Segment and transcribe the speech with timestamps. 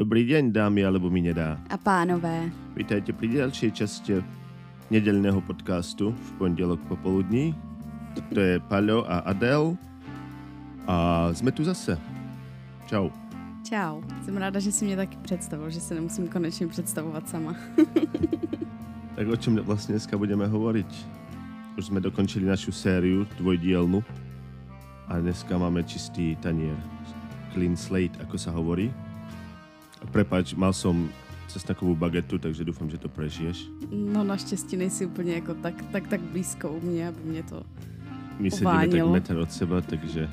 [0.00, 1.60] Dobrý deň, dámy alebo mi nedá.
[1.68, 2.48] A pánové.
[2.72, 4.24] Vítajte pri ďalšej časti
[4.88, 7.52] nedelného podcastu v pondelok popoludní.
[8.32, 9.76] To je Paľo a Adel.
[10.88, 12.00] A jsme tu zase.
[12.88, 13.12] Čau.
[13.60, 14.00] Čau.
[14.24, 17.52] Jsem ráda, že si mě taky představil, že se nemusím konečně představovat sama.
[19.16, 21.06] tak o čem vlastně dneska budeme hovoriť?
[21.78, 24.04] Už jsme dokončili našu sériu dvojdielnu
[25.08, 26.76] a dneska máme čistý tanier.
[27.52, 29.09] Clean slate, ako sa hovorí.
[30.08, 31.12] Prepač, mal som
[31.50, 33.68] cesnakovou bagetu, takže doufám, že to prežiješ.
[33.92, 37.62] No naštěstí nejsi úplně jako tak, tak, tak blízko u mě, aby mě to
[38.38, 40.30] My sedíme tak metr od seba, takže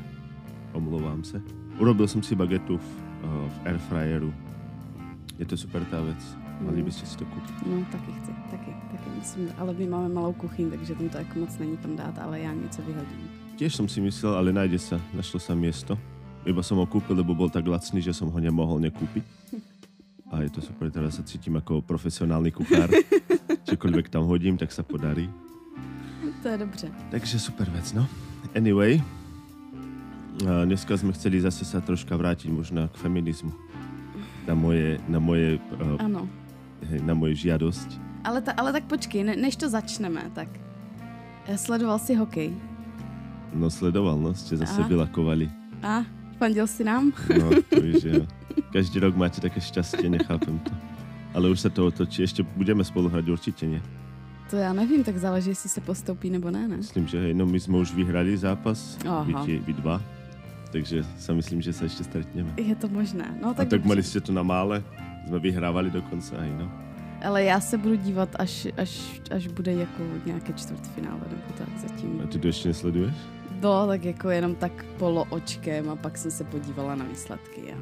[0.73, 1.41] omlouvám se.
[1.79, 2.89] Urobil jsem si bagetu v,
[3.23, 4.33] uh, v airfryeru.
[5.39, 6.37] Je to super ta věc.
[6.61, 7.55] Mali byste si to koupit.
[7.65, 11.39] No, taky chci, taky, taky myslím, ale my máme malou kuchyň, takže tam to jako
[11.39, 13.29] moc není tam dát, ale já něco vyhodím.
[13.57, 15.01] Tiež som si myslel, ale nájde sa.
[15.17, 15.97] Našlo sa miesto.
[16.47, 19.23] Iba som ho kúpil, lebo bol tak lacný, že som ho nemohol nekúpiť.
[20.31, 22.87] A je to super, teraz sa cítim ako profesionálny kuchár.
[23.67, 25.27] Čokoľvek tam hodím, tak sa podarí.
[26.43, 26.87] To je dobře.
[27.11, 28.07] Takže super vec, no.
[28.55, 29.03] Anyway,
[30.45, 33.49] a dneska sme chceli zase sa troška vrátiť možno k feminizmu.
[34.45, 35.57] Na moje, na moje,
[35.97, 36.29] ano.
[37.01, 37.97] na moje žiadosť.
[38.21, 40.47] Ale, ta, ale tak počkej, ne, než to začneme, tak
[41.49, 42.53] eh, sledoval si hokej?
[43.57, 44.89] No sledoval, no, ste zase Aha.
[44.91, 45.49] vylakovali.
[45.81, 46.05] A,
[46.37, 47.13] fandil si nám?
[47.39, 48.25] No, to víš, jo.
[48.73, 50.71] Každý rok máte také šťastie, nechápem to.
[51.33, 53.81] Ale už se to otočí, ještě budeme spolu hrať určitě, ne?
[54.49, 56.77] To já nevím, tak záleží, jestli se postoupí nebo ne, ne?
[56.77, 58.97] Myslím, že hej, no my jsme už vyhrali zápas,
[59.45, 60.01] vy, vy dva,
[60.71, 62.53] takže si myslím, že se ještě stretneme.
[62.57, 64.83] Je to možné, no tak A tak mali jste to na mále,
[65.27, 66.86] jsme vyhrávali dokonce, hej, no.
[67.25, 72.21] Ale já se budu dívat, až, až, až bude jako nějaké čtvrtfinále nebo tak zatím.
[72.23, 73.15] A ty to ještě nesleduješ?
[73.61, 77.73] No, tak jako jenom tak polo očkem a pak jsem se podívala na výsledky.
[77.73, 77.77] A...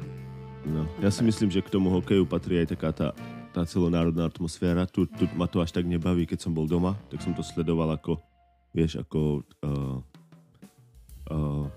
[0.66, 3.12] No, já si myslím, že k tomu hokeju patří i taká ta,
[3.52, 4.86] ta celonárodná atmosféra.
[4.86, 7.90] Tu, tu ma to až tak nebaví, keď jsem byl doma, tak jsem to sledoval
[7.90, 8.18] jako,
[8.74, 9.42] víš, jako...
[9.64, 10.02] Uh,
[11.30, 11.68] uh,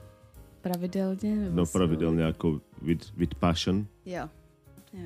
[0.62, 1.36] pravidelně?
[1.36, 3.88] Nebo no, pravidelně, jako with, with passion.
[4.06, 4.30] Jo.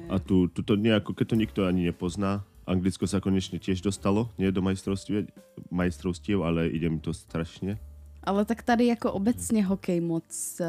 [0.09, 4.31] A tu, tu to nejako, keď to nikto ani nepozná, Anglicko sa konečne tiež dostalo,
[4.39, 5.27] nie do majstrovství,
[5.67, 7.79] majstrovstiev, ale ide mi to strašně.
[8.23, 10.67] Ale tak tady jako obecně hokej moc, eh,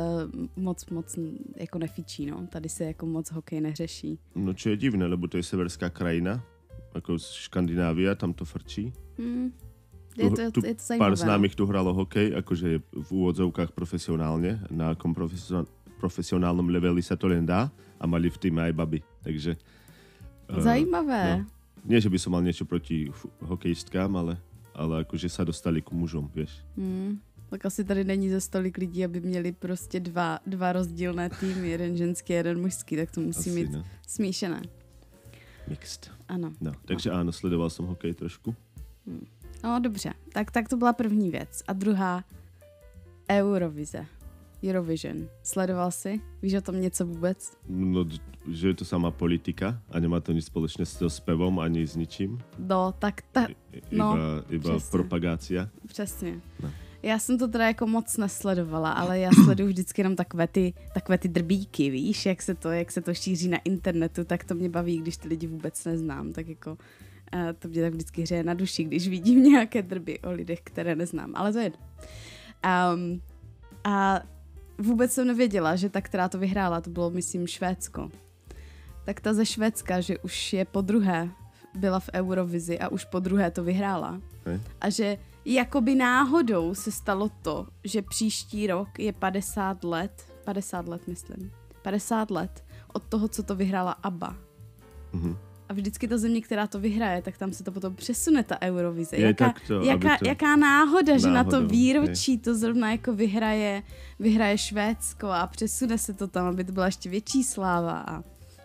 [0.56, 1.18] moc, moc
[1.56, 2.46] jako nefičí, no.
[2.46, 4.18] Tady se jako moc hokej neřeší.
[4.34, 6.42] No čo je divné, lebo to je severská krajina,
[6.94, 8.92] jako Škandinávia, tam to frčí.
[9.18, 9.52] Hmm.
[10.16, 11.10] Je to, tu, je to zajímavé.
[11.10, 15.14] Pár známých tu hralo hokej, akože v úvodzovkách profesionálně, na akom
[15.98, 19.56] profesionálnom leveli sa to len dá a mali v tým aj baby, takže...
[20.48, 21.22] Eh, zajímavé.
[21.34, 21.53] Uh, no,
[21.84, 23.12] nie, že by som mal niečo proti
[23.44, 24.40] hokejistkám, ale,
[24.72, 26.64] ale akože sa dostali k mužom, vieš.
[26.76, 27.20] Hmm.
[27.52, 31.96] Tak asi tady není za stolik lidí, aby měli prostě dva, dva rozdílné týmy, jeden
[31.96, 33.84] ženský, jeden mužský, tak to musí asi, mít no.
[34.06, 34.62] smíšené.
[35.68, 36.10] Mixed.
[36.28, 36.52] Ano.
[36.60, 37.16] No, takže no.
[37.16, 38.54] ano, sledoval jsem hokej trošku.
[39.06, 39.26] Hmm.
[39.64, 41.62] No dobře, tak, tak to byla první věc.
[41.68, 42.24] A druhá,
[43.30, 44.06] Eurovize.
[44.68, 45.28] Eurovision.
[45.42, 46.20] Sledoval jsi?
[46.42, 47.56] Víš o tom něco vůbec?
[47.68, 48.04] No,
[48.50, 52.38] že je to sama politika a nemá to nic společné s spevom ani s ničím.
[52.58, 53.46] No, tak ta...
[53.90, 54.16] No,
[54.50, 55.68] iba, iba propagácia.
[55.86, 56.40] Přesně.
[56.62, 56.70] No.
[57.02, 61.18] Já jsem to teda jako moc nesledovala, ale já sleduju vždycky jenom takové ty, takové
[61.18, 64.68] ty drbíky, víš, jak se, to, jak se to šíří na internetu, tak to mě
[64.68, 68.54] baví, když ty lidi vůbec neznám, tak jako uh, to mě tak vždycky hřeje na
[68.54, 73.20] duši, když vidím nějaké drby o lidech, které neznám, ale to je um,
[73.84, 74.20] a
[74.78, 78.10] vůbec jsem nevěděla, že ta, která to vyhrála, to bylo, myslím, Švédsko.
[79.04, 81.28] Tak ta ze Švédska, že už je po druhé
[81.74, 84.20] byla v Eurovizi a už po druhé to vyhrála.
[84.40, 84.60] Okay.
[84.80, 91.08] A že jakoby náhodou se stalo to, že příští rok je 50 let, 50 let
[91.08, 91.52] myslím,
[91.82, 94.36] 50 let od toho, co to vyhrála ABBA.
[95.14, 95.36] Mm-hmm.
[95.74, 99.16] A vždycky ta země, která to vyhraje, tak tam se to potom přesune, ta Eurovize.
[99.16, 100.28] Je jaká, to, jaká, to...
[100.28, 102.38] jaká náhoda, náhoda, že na to výročí je.
[102.38, 103.82] to zrovna jako vyhraje,
[104.18, 108.04] vyhraje Švédsko a přesune se to tam, aby to byla ještě větší sláva.
[108.06, 108.22] A...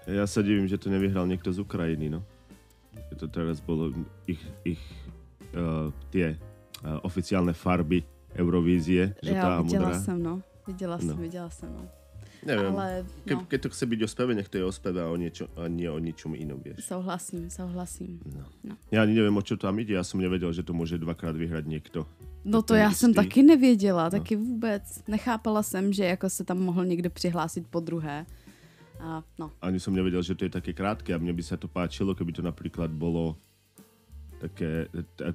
[0.08, 2.24] Já se divím, že to nevyhrál někdo z Ukrajiny, no.
[3.10, 3.92] Že to teraz bylo
[4.28, 4.82] ich, ich
[5.58, 8.04] uh, tie uh, oficiálne farby
[8.38, 9.80] Eurovízie, žltá a modrá.
[9.80, 10.42] viděla jsem, no.
[10.68, 11.08] Viděla no.
[11.08, 11.99] jsem, viděla jsem, no.
[12.46, 13.46] Nevím, ale, Ke, no.
[13.46, 15.68] keď to chce být o speve, nech to je o speve a, o niečo, a
[15.68, 16.88] nie o ničom inom, vieš.
[16.88, 18.20] Souhlasím, souhlasím.
[18.26, 18.46] No.
[18.64, 18.76] No.
[18.92, 21.66] Já ani nevím, o čo tam jde, já jsem nevěděl, že to může dvakrát vyhrát
[21.66, 22.06] někdo.
[22.46, 23.00] No to já jistý.
[23.00, 24.10] jsem taky nevěděla, no.
[24.10, 25.04] taky vůbec.
[25.08, 28.26] Nechápala jsem, že jako se tam mohl někdo přihlásit po druhé.
[29.00, 29.52] A, no.
[29.62, 32.36] Ani som nevedel, že to je také krátké a mne by sa to páčilo, keby
[32.36, 33.40] to napríklad bolo
[34.40, 34.88] také,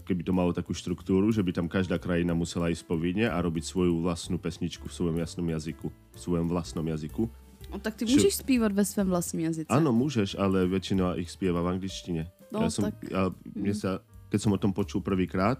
[0.08, 3.64] keby to malo takú štruktúru, že by tam každá krajina musela ísť povinne a robiť
[3.64, 7.28] svoju vlastnú pesničku v svojom jasnom jazyku, v svojom vlastnom jazyku.
[7.68, 9.68] No, tak ty Čo- můžeš zpívat ve svém vlastním jazyce.
[9.68, 12.30] Áno, môžeš, ale väčšina ich spieva v angličtine.
[12.52, 13.98] No, ja som, tak- ja, mne sa,
[14.30, 15.58] keď som o tom počul prvýkrát,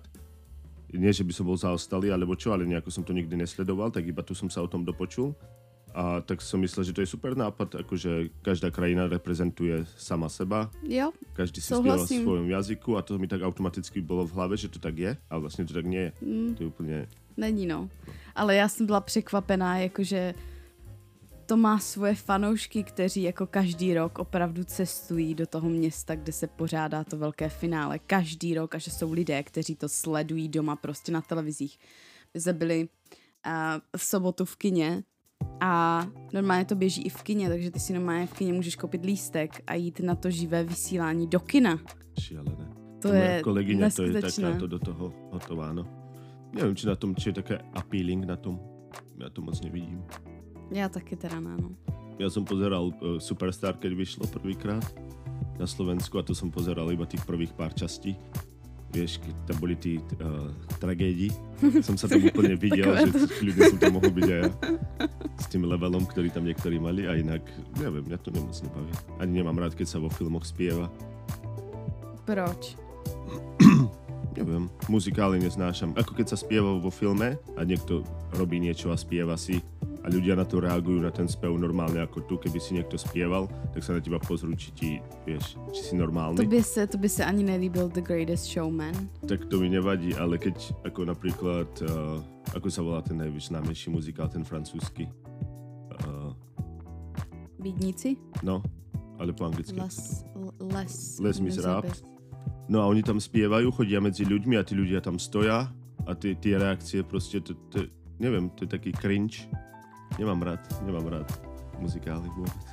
[0.95, 4.07] nie, že by som bol zaostalý, alebo čo, ale nejako som to nikdy nesledoval, tak
[4.07, 5.35] iba tu som sa o tom dopočul.
[5.95, 10.67] A tak som myslel, že to je super nápad, akože každá krajina reprezentuje sama seba,
[10.83, 14.59] Jo, každý si spieva v svojom jazyku a to mi tak automaticky bolo v hlave,
[14.59, 16.13] že to tak je, a vlastně to tak nie je.
[16.21, 16.55] Mm.
[16.55, 17.07] To je úplně,
[17.37, 17.91] není no.
[18.35, 20.35] Ale já jsem byla překvapená, jakože
[21.47, 26.47] to má svoje fanoušky, kteří jako každý rok opravdu cestují do toho města, kde se
[26.47, 27.99] pořádá to velké finále.
[27.99, 31.79] Každý rok a že jsou lidé, kteří to sledují doma prostě na televizích.
[32.35, 32.89] Jsme byli
[33.47, 33.53] uh,
[33.97, 35.03] v sobotu v kině
[35.61, 36.03] a
[36.33, 39.63] normálně to běží i v kině, takže ty si normálně v kině můžeš koupit lístek
[39.67, 41.79] a jít na to živé vysílání do kina.
[42.19, 42.69] šialené.
[43.03, 45.85] To Moja je kolegyňa to je taká to do toho hotová, no.
[46.55, 48.63] Neviem, či na tom, či je také appealing na tom.
[49.19, 50.01] Ja to moc nevidím.
[50.71, 51.77] Já taky teda ne, no.
[52.19, 54.87] Ja som pozeral uh, Superstar, keď vyšlo prvýkrát
[55.59, 58.15] na Slovensku a to som pozeral iba tých prvých pár častí.
[58.95, 60.47] Keď tam boli tí uh,
[60.79, 61.35] tragédii,
[61.83, 64.47] som sa tam úplne videl, Takové že ľudia som tam aj ja.
[65.35, 67.43] S tým levelom, ktorý tam niektorí mali a inak,
[67.83, 68.93] neviem, mňa to nemoc nebaví.
[69.19, 70.87] Ani nemám rád, keď sa vo filmoch spieva.
[72.25, 72.79] Proč?
[74.35, 75.95] Neviem, muzikály neznášam.
[75.95, 78.03] Ako keď sa spieva vo filme a niekto
[78.35, 79.63] robí niečo a spieva si
[80.05, 82.35] a ľudia na to reagujú, na ten spev normálne ako tu.
[82.37, 84.91] Keby si niekto spieval, tak sa na teba pozrú, či ti,
[85.25, 86.37] vieš, či si normálny.
[86.37, 88.93] To by se, to by se ani nelíbil The Greatest Showman.
[89.25, 92.21] Tak to mi nevadí, ale keď ako napríklad, uh,
[92.53, 95.09] ako sa volá ten najznámejší muzikál, ten francúzsky.
[96.05, 96.37] Uh,
[97.57, 98.21] Bídníci?
[98.45, 98.61] no,
[99.17, 99.73] ale po anglicky.
[99.73, 100.21] Les,
[100.61, 102.05] les, Les Miserables.
[102.69, 105.73] No a oni tam spievajú, chodia medzi ľuďmi a tí ľudia tam stoja
[106.05, 107.89] a ty, tie reakcie proste, to, to,
[108.21, 109.49] neviem, to je taký cringe.
[110.19, 111.29] Nemám rád, nemám rád
[111.79, 112.65] muzikály vôbec.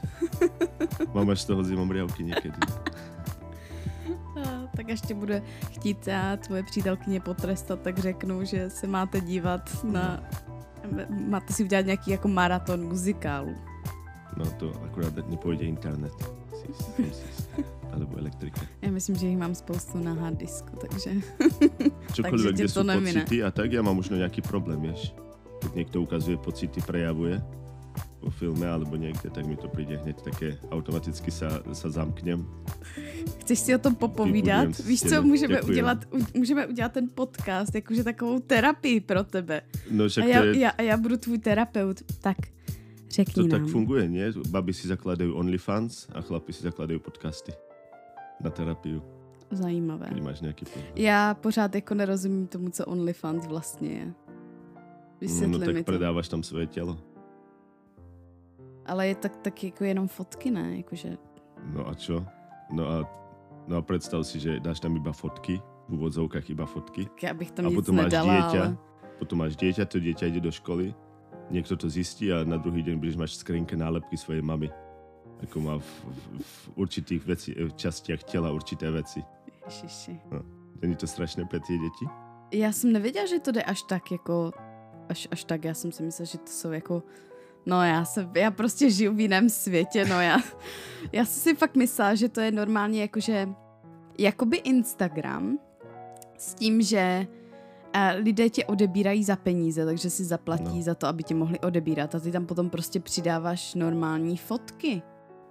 [1.15, 2.59] Mám až z toho zimom riavky niekedy.
[4.37, 5.41] A, tak až tě bude
[5.73, 10.23] chtít a tvoje přítelkyně potrestat, tak řeknu, že se máte dívat na...
[11.09, 13.55] Máte si udělat nějaký jako maraton muzikálu.
[14.37, 16.13] No to akurát nepôjde internet.
[17.91, 18.61] Alebo elektrika.
[18.81, 21.11] Já myslím, že jich mám spoustu na hard disku, takže...
[22.13, 23.21] Čokoľvek, tě kde to nemine.
[23.21, 25.11] pocity a tak, ja mám možno nejaký problém, vieš.
[25.71, 27.39] Keď niekto ukazuje pocity, prejavuje
[28.19, 32.43] vo filme alebo niekde, tak mi to príde hneď také, automaticky sa, sa zamknem.
[33.41, 34.67] Chceš si o tom popovídat?
[34.75, 35.99] Vybudujem Víš co, můžeme udělat,
[36.35, 39.61] můžeme udělat ten podcast, jakože takovou terapii pro tebe.
[39.91, 42.01] No A já, je, já, a já budu tvůj terapeut.
[42.21, 42.37] Tak,
[43.09, 43.49] řekni To nám.
[43.49, 44.27] tak funguje, nie?
[44.51, 47.51] Baby si zakladajú OnlyFans a chlapi si zakladajú podcasty
[48.43, 49.01] na terapiu,
[49.51, 50.07] Zajímavé.
[50.13, 50.93] keď máš problém.
[50.95, 54.05] Já pořád jako nerozumím tomu, co OnlyFans vlastně je.
[55.21, 55.91] Vysvětli No, no mi tak to.
[55.91, 56.97] predávaš tam svoje telo.
[58.85, 60.77] Ale je tak, tak jako jenom fotky, ne?
[60.77, 61.17] Jakože,
[61.73, 62.25] No a čo?
[62.73, 62.95] No a,
[63.67, 67.05] no a predstav si, že dáš tam iba fotky, v úvodzovkách iba fotky.
[67.05, 68.77] tak já bych tam A nic potom máš nedala, dieťa, ale...
[69.19, 70.95] potom máš dieťa, to dieťa ide do školy,
[71.53, 74.71] niekto to zistí a na druhý deň budeš v skrinke nálepky svojej mamy.
[75.45, 79.21] Ako má v, v, v určitých veci, v častiach tela určité veci.
[79.69, 80.17] Ježiši.
[80.81, 82.05] Není to strašné pre tie deti?
[82.53, 84.51] Já jsem nevěděla, že to jde až tak jako,
[85.09, 87.03] až, až tak, já jsem si myslela, že to jsou jako,
[87.65, 90.37] no já se, já prostě žiju v jiném světě, no já,
[91.11, 93.49] já jsem si fakt myslela, že to je normálně jakože,
[94.17, 95.59] jakoby Instagram,
[96.37, 97.27] s tím, že
[97.93, 100.81] a lidé tě odebírají za peníze, takže si zaplatí No.
[100.81, 105.01] za to, aby tě mohli odebírat a ty tam potom prostě přidáváš normální fotky.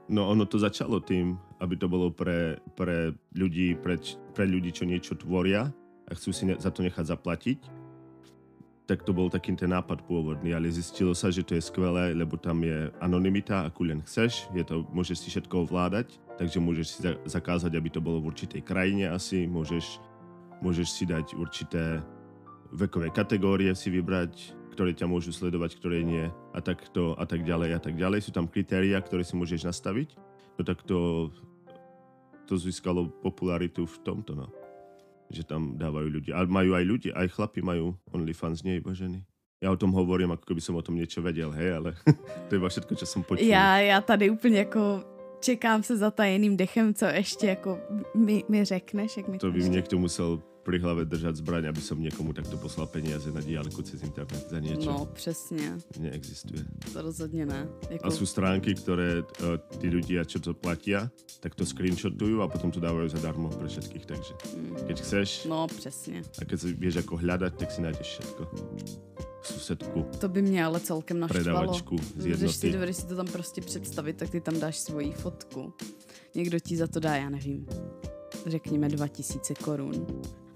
[0.08, 3.94] No ono to začalo tým, aby to bolo pre, pre ľudí, pre,
[4.34, 5.70] pre ľudí, čo niečo tvoria
[6.08, 7.58] a chcú si ne, za to nechať zaplatiť.
[8.90, 12.34] Tak to bol taký ten nápad pôvodný, ale zistilo sa, že to je skvelé, lebo
[12.34, 16.98] tam je anonymita, akú len chceš, je to, môžeš si všetko ovládať, takže môžeš si
[17.06, 20.02] za, zakázať, aby to bolo v určitej krajine asi, môžeš,
[20.58, 22.02] môžeš si dať určité
[22.74, 27.78] vekové kategórie si vybrať, ktoré ťa môžu sledovať, ktoré nie a takto a tak ďalej
[27.78, 28.26] a tak ďalej.
[28.26, 30.18] Sú tam kritéria, ktoré si môžeš nastaviť.
[30.58, 31.30] No tak to,
[32.50, 34.50] to získalo popularitu v tomto, no.
[35.30, 36.34] Že tam dávajú ľudia.
[36.36, 39.22] Ale majú aj ľudia, aj chlapi majú OnlyFans, nie iba ženy.
[39.60, 41.92] Ja o tom hovorím, ako keby som o tom niečo vedel, hej, ale
[42.48, 43.46] to je iba všetko, čo som počul.
[43.46, 45.04] Já, já tady úplně jako
[45.40, 47.78] čekám se zatajeným dechem, co ještě jako
[48.14, 49.70] mi, mi řekneš, jak mi To by ještě...
[49.70, 53.82] mi niekto musel pri hlave držať zbraň, aby som niekomu takto poslal peniaze na diálku
[53.82, 54.86] cez internet za niečo.
[54.86, 56.62] No, přesně, Neexistuje.
[56.92, 57.68] to rozhodně ne.
[57.90, 61.10] Jako, A sú stránky, ktoré uh, tí ľudia, čo to platia,
[61.42, 64.04] tak to screenshotujú a potom to dávajú zadarmo pre všetkých.
[64.06, 66.22] Takže mm, keď chceš no, přesně.
[66.38, 68.42] a keď si vieš ako hľadať, tak si nájdeš všetko.
[69.42, 71.44] susedku, To by mě ale celkem naštvalo.
[71.44, 75.12] predavačku z Když si dovedeš si to tam prostě představit, tak ty tam dáš svoji
[75.12, 75.72] fotku.
[76.34, 77.66] Někdo ti za to dá, já nevím,
[78.46, 80.06] řekněme 2000 korun.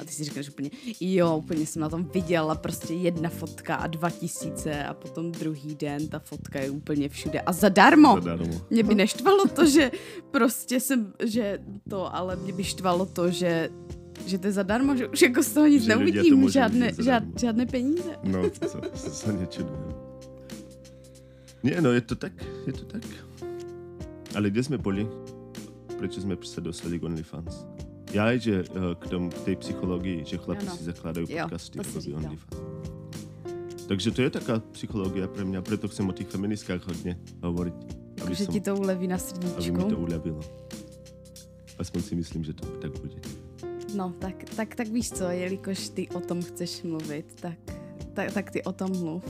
[0.04, 0.70] A ty si říkáš úplně,
[1.00, 6.08] jo, úplně jsem na tom viděla prostě jedna fotka a 2000 a potom druhý den
[6.08, 8.14] ta fotka je úplně všude a zadarmo.
[8.14, 8.60] Zadarmo.
[8.70, 9.90] Mě by neštvalo to, že
[10.30, 11.58] prostě jsem, že
[11.88, 13.68] to, ale mě by štvalo to, že
[14.26, 17.66] že to je zadarmo, že už jako z toho nic Že neuvidím, žádné, žád, žádné
[17.66, 18.16] peníze.
[18.24, 19.90] No, to sa, sa nečudujem.
[21.66, 22.32] Nie, no je to tak,
[22.64, 23.04] je to tak.
[24.38, 25.04] Ale kde sme boli?
[25.98, 27.83] Prečo sme sa dostali k OnlyFans?
[28.14, 30.74] Ja aj, že eh, k tomu, k tej psychológii, že chlapi Áno.
[30.78, 32.14] si zakladajú Jo, podcasty, to si.
[33.84, 37.76] Takže to je taká psychológia pre mňa, preto chcem o tých feministkách hodne hovoriť.
[38.24, 39.76] Aby, Že som, ti to uleví na aby srdíčku.
[39.76, 40.40] mi to uľavilo.
[41.76, 43.18] Aspoň si myslím, že to tak bude.
[43.92, 47.58] No, tak, tak, tak víš co, jelikož ty o tom chceš mluvit, tak,
[48.14, 49.22] tak, tak ty o tom mluv.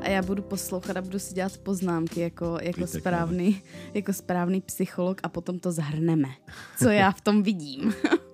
[0.00, 3.62] A já budu poslouchat a budu si dělat poznámky jako, jako, Ty tak správný,
[3.94, 6.28] jako správný psycholog a potom to zhrneme.
[6.78, 7.94] Co já v tom vidím.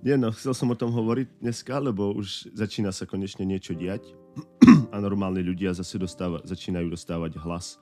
[0.00, 4.16] Nie, no, chcel som o tom hovoriť dneska, lebo už začína sa konečne niečo diať
[4.88, 7.76] a normálni ľudia zase dostáva, začínajú dostávať hlas.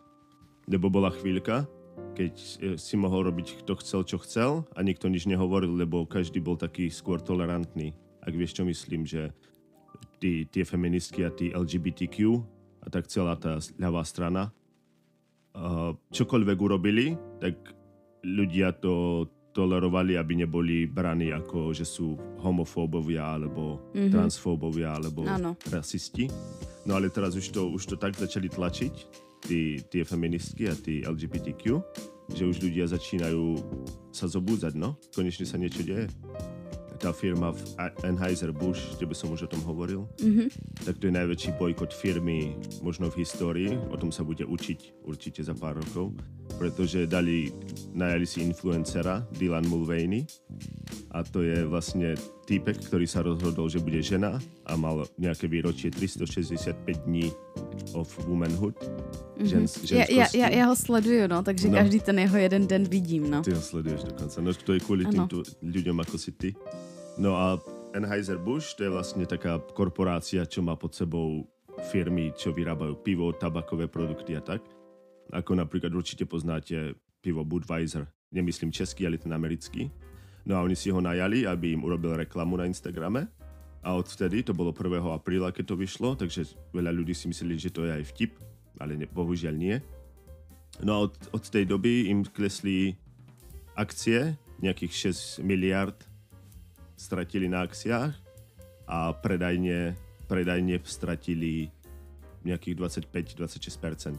[0.67, 1.71] Lebo bola chvíľka,
[2.19, 6.43] keď eh, si mohol robiť kto chcel, čo chcel a nikto nič nehovoril, lebo každý
[6.43, 7.95] bol taký skôr tolerantný.
[8.19, 9.31] Ak vieš, čo myslím, že
[10.19, 12.43] tí, tie feministky a tí LGBTQ
[12.88, 14.52] tak celá tá ľavá strana
[15.54, 17.54] uh, čokoľvek urobili, tak
[18.23, 23.95] ľudia to tolerovali, aby neboli braní ako, že sú homofóbovia, alebo Mhm.
[23.95, 24.12] mm-hmm.
[24.14, 25.59] transfóbovia, alebo Áno.
[25.66, 26.30] rasisti.
[26.87, 28.95] No ale teraz už to, už to tak začali tlačiť,
[29.42, 31.62] tí, tie feministky a tí LGBTQ,
[32.35, 33.57] že už ľudia začínajú
[34.12, 34.95] sa zobúdzať, no.
[35.14, 36.07] Konečne sa niečo deje.
[36.99, 37.62] Tá firma v
[38.02, 40.50] Anheuser-Busch, kde by som už o tom hovoril, Mhm.
[40.83, 42.52] tak to je najväčší bojkot firmy
[42.83, 43.71] možno v histórii.
[43.71, 46.19] O tom sa bude učiť určite za pár rokov,
[46.59, 47.55] pretože dali,
[47.95, 50.26] najali si influencera Dylan Mulvaney
[51.14, 55.93] a to je vlastne týpek, ktorý sa rozhodol, že bude žena a mal nejaké výročie
[55.93, 57.28] 365 dní
[57.93, 58.73] of womanhood.
[59.37, 61.76] Žens, Já, já, já, já ho sleduju, no, takže No.
[61.76, 63.45] každý ten jeho jeden den vidím, no.
[63.45, 64.40] Ty ho sleduješ dokonca.
[64.40, 65.12] No to je kvôli Áno.
[65.12, 66.57] týmto ľuďom ako si ty.
[67.21, 67.61] No a
[67.93, 71.45] Anheuser-Busch to je vlastne taká korporácia, čo má pod sebou
[71.93, 74.64] firmy, čo vyrábajú pivo, tabakové produkty a tak.
[75.31, 78.09] Ako napríklad určite poznáte pivo Budweiser.
[78.33, 79.93] Nemyslím český, ale ten americký.
[80.49, 83.28] No a oni si ho najali, aby im urobil reklamu na Instagrame.
[83.85, 84.97] A odvtedy, to bolo 1.
[85.12, 88.33] apríla, keď to vyšlo, takže veľa ľudí si mysleli, že to je aj vtip,
[88.81, 89.76] ale ne, bohužiaľ nie.
[90.81, 92.97] No a od, od tej doby im klesli
[93.76, 95.95] akcie, nejakých 6 miliard
[96.99, 98.11] stratili na akciách
[98.90, 99.95] a predajne,
[100.26, 101.71] predajne stratili
[102.43, 102.75] nejakých
[103.07, 104.19] 25-26%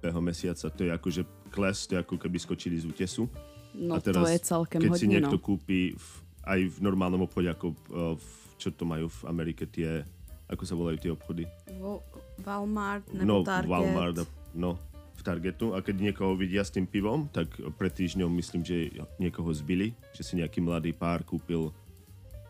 [0.00, 0.70] beho mesiaca.
[0.70, 1.22] To je akože
[1.52, 3.28] kles, to je ako keby skočili z útesu.
[3.78, 5.42] No a teraz, to je celkem keď si hodně, niekto no.
[5.42, 6.08] kúpi v,
[6.44, 10.02] aj v normálnom obchode, ako uh, v, čo to majú v Amerike, tie,
[10.50, 11.46] ako sa volajú tie obchody?
[11.78, 12.02] Vo-
[12.42, 13.70] Walmart nebo no, Target.
[13.70, 14.16] Walmart,
[14.54, 14.82] no,
[15.18, 15.74] v Targetu.
[15.74, 20.22] A keď niekoho vidia s tým pivom, tak pred týždňom myslím, že niekoho zbili, že
[20.26, 21.70] si nejaký mladý pár kúpil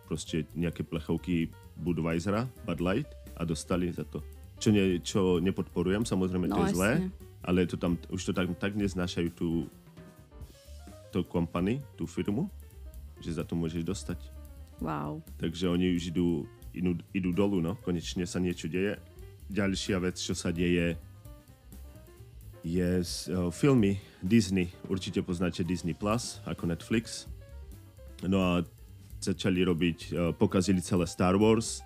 [0.08, 4.24] proste nejaké plechovky Budweisera, Bud Light a dostali za to.
[4.58, 6.92] Čo, ne, čo nepodporujem, samozrejme to No, je zlé,
[7.44, 9.70] ale je to tam, už to tak, tak neznášajú tú,
[11.08, 12.48] tú company, tú firmu,
[13.18, 14.18] že za to môžeš dostať.
[14.78, 15.24] Wow.
[15.40, 17.74] Takže oni už idú, idú, idú dolu, no.
[17.82, 18.94] Konečne sa niečo deje.
[19.50, 20.94] Ďalšia vec, čo sa deje,
[22.62, 24.68] je z uh, filmy Disney.
[24.86, 27.24] Určite poznáte Disney Plus ako Netflix.
[28.26, 28.52] No a
[29.18, 31.80] začali robiť, uh, pokazili celé Star Wars,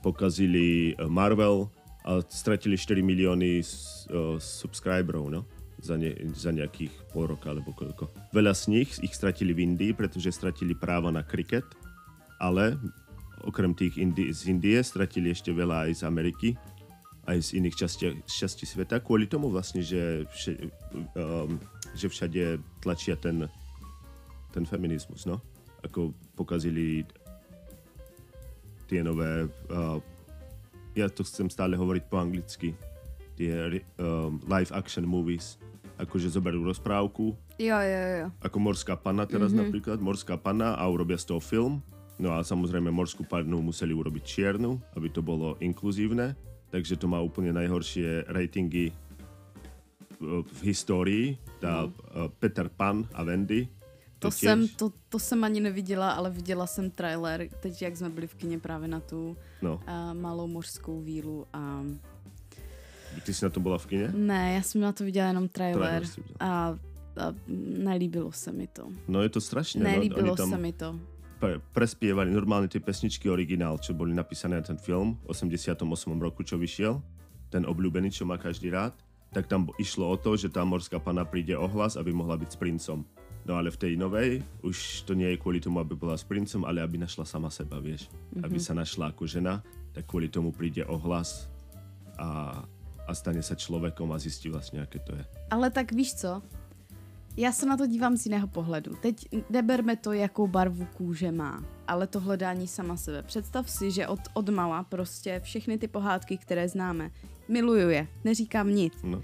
[0.00, 1.68] pokazili uh, Marvel
[2.02, 5.46] a stratili 4 milióny s- uh, subscriberov, no.
[5.82, 8.06] Za, ne, za nejakých pol roka alebo koľko.
[8.30, 11.66] Veľa z nich ich stratili v Indii, pretože stratili práva na kriket
[12.42, 12.74] ale
[13.46, 16.48] okrem tých Indi- z Indie stratili ešte veľa aj z Ameriky,
[17.30, 20.66] aj z iných častí, častí sveta, kvôli tomu vlastne, že, vše,
[21.14, 21.54] um,
[21.94, 23.46] že všade tlačia ten,
[24.50, 25.38] ten feminizmus, no.
[25.86, 27.06] Ako pokazili
[28.90, 30.02] tie nové, uh,
[30.98, 32.74] ja to chcem stále hovoriť po anglicky,
[33.38, 35.62] tie um, live action movies,
[35.98, 38.26] akože zoberú rozprávku, Jo, jo, jo.
[38.42, 39.62] ako Morská panna teraz mm-hmm.
[39.68, 41.84] napríklad, Morská panna a urobia z toho film.
[42.18, 46.36] No a samozrejme Morskú pannu museli urobiť čiernu, aby to bolo inkluzívne,
[46.70, 48.92] takže to má úplne najhoršie ratingy
[50.20, 51.24] v, v histórii.
[51.58, 53.66] Tá uh, Peter Pan a Wendy,
[54.22, 54.38] To, tiež?
[54.38, 58.34] jsem, to, to jsem ani neviděla, ale viděla jsem trailer, teď jak jsme byli v
[58.34, 61.82] kině právě na tu No, uh, malou mořskou vílu a
[63.20, 64.08] ty si na to bola v kine?
[64.16, 66.36] ne, já jsem na to viděla jenom trailer Trailer viděla.
[66.40, 66.78] a,
[67.16, 67.34] a
[67.76, 68.88] nelíbilo se mi to.
[69.08, 69.84] No je to strašné.
[69.84, 70.98] Nelíbilo no, oni tam se mi to.
[71.42, 75.82] pre, prespievali normálne tie pesničky originál, čo boli napísané na ten film v 88.
[76.22, 77.02] roku, čo vyšiel,
[77.50, 78.94] ten obľúbený, čo má každý rád,
[79.34, 82.58] tak tam išlo o to, že tá morská pana príde ohlas, aby mohla byť s
[82.60, 83.02] princom.
[83.42, 86.62] No ale v tej novej už to nie je kvôli tomu, aby bola s princom,
[86.62, 88.06] ale aby našla sama seba, vieš.
[88.06, 88.46] Mm-hmm.
[88.46, 91.50] Aby sa našla ako žena, tak kvôli tomu príde ohlas
[92.22, 92.62] a,
[93.06, 95.24] a stane sa človekom a zistí vlastne, aké to je.
[95.50, 96.42] Ale tak víš co?
[97.36, 98.96] Já se na to dívám z jiného pohledu.
[99.00, 103.22] Teď neberme to, jakou barvu kůže má, ale to hledání sama sebe.
[103.22, 107.10] Představ si, že od, od mala prostě všechny ty pohádky, které známe,
[107.48, 108.92] miluju je, neříkám nic.
[109.02, 109.22] No.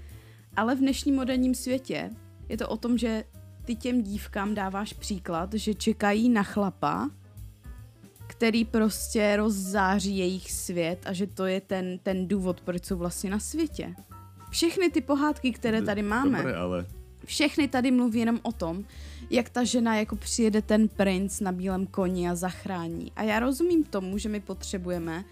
[0.55, 2.09] Ale v dnešním moderním světě
[2.49, 3.23] je to o tom, že
[3.65, 7.09] ty těm dívkám dáváš příklad, že čekají na chlapa,
[8.39, 13.29] který prostě rozzáří jejich svět a že to je ten, ten důvod, proč jsou vlastně
[13.29, 13.95] na světě.
[14.49, 16.85] Všechny ty pohádky, které tady máme, Dobre, ale
[17.25, 18.83] všechny tady mluví jenom o tom,
[19.29, 23.11] jak ta žena jako přijede ten princ na bílém koni a zachrání.
[23.15, 25.23] A já rozumím tomu, že my potřebujeme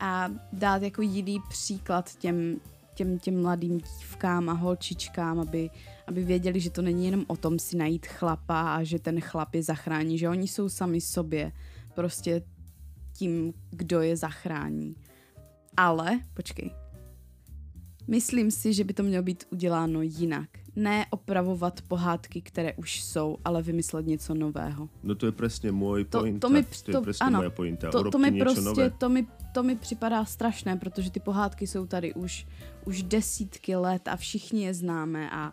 [0.00, 2.60] a dát jako jiný příklad těm,
[2.94, 5.70] těm, těm mladým dívkám a holčičkám, aby,
[6.06, 9.54] aby věděli, že to není jenom o tom si najít chlapa a že ten chlap
[9.54, 11.52] je zachrání, že oni jsou sami sobě
[11.94, 12.42] prostě
[13.12, 14.96] tím, kdo je zachrání.
[15.76, 16.70] Ale, počkej,
[18.06, 20.48] Myslím si, že by to mělo být uděláno jinak.
[20.76, 24.88] Ne opravovat pohádky, které už jsou, ale vymyslet něco nového.
[25.02, 26.42] no to je presne môj To, pointa.
[26.44, 27.90] to mi, to je to, presne ano, moja pointa.
[27.90, 28.90] to, to mi prostě, nové.
[28.90, 32.46] to mi, to mi připadá strašné, protože ty pohádky jsou tady už,
[32.84, 35.52] už desítky let a všichni je známe a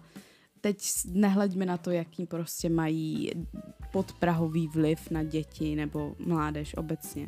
[0.62, 0.78] teď
[1.14, 3.32] nehleďme na to, jaký prostě mají
[3.92, 7.28] podprahový vliv na děti nebo mládež obecně.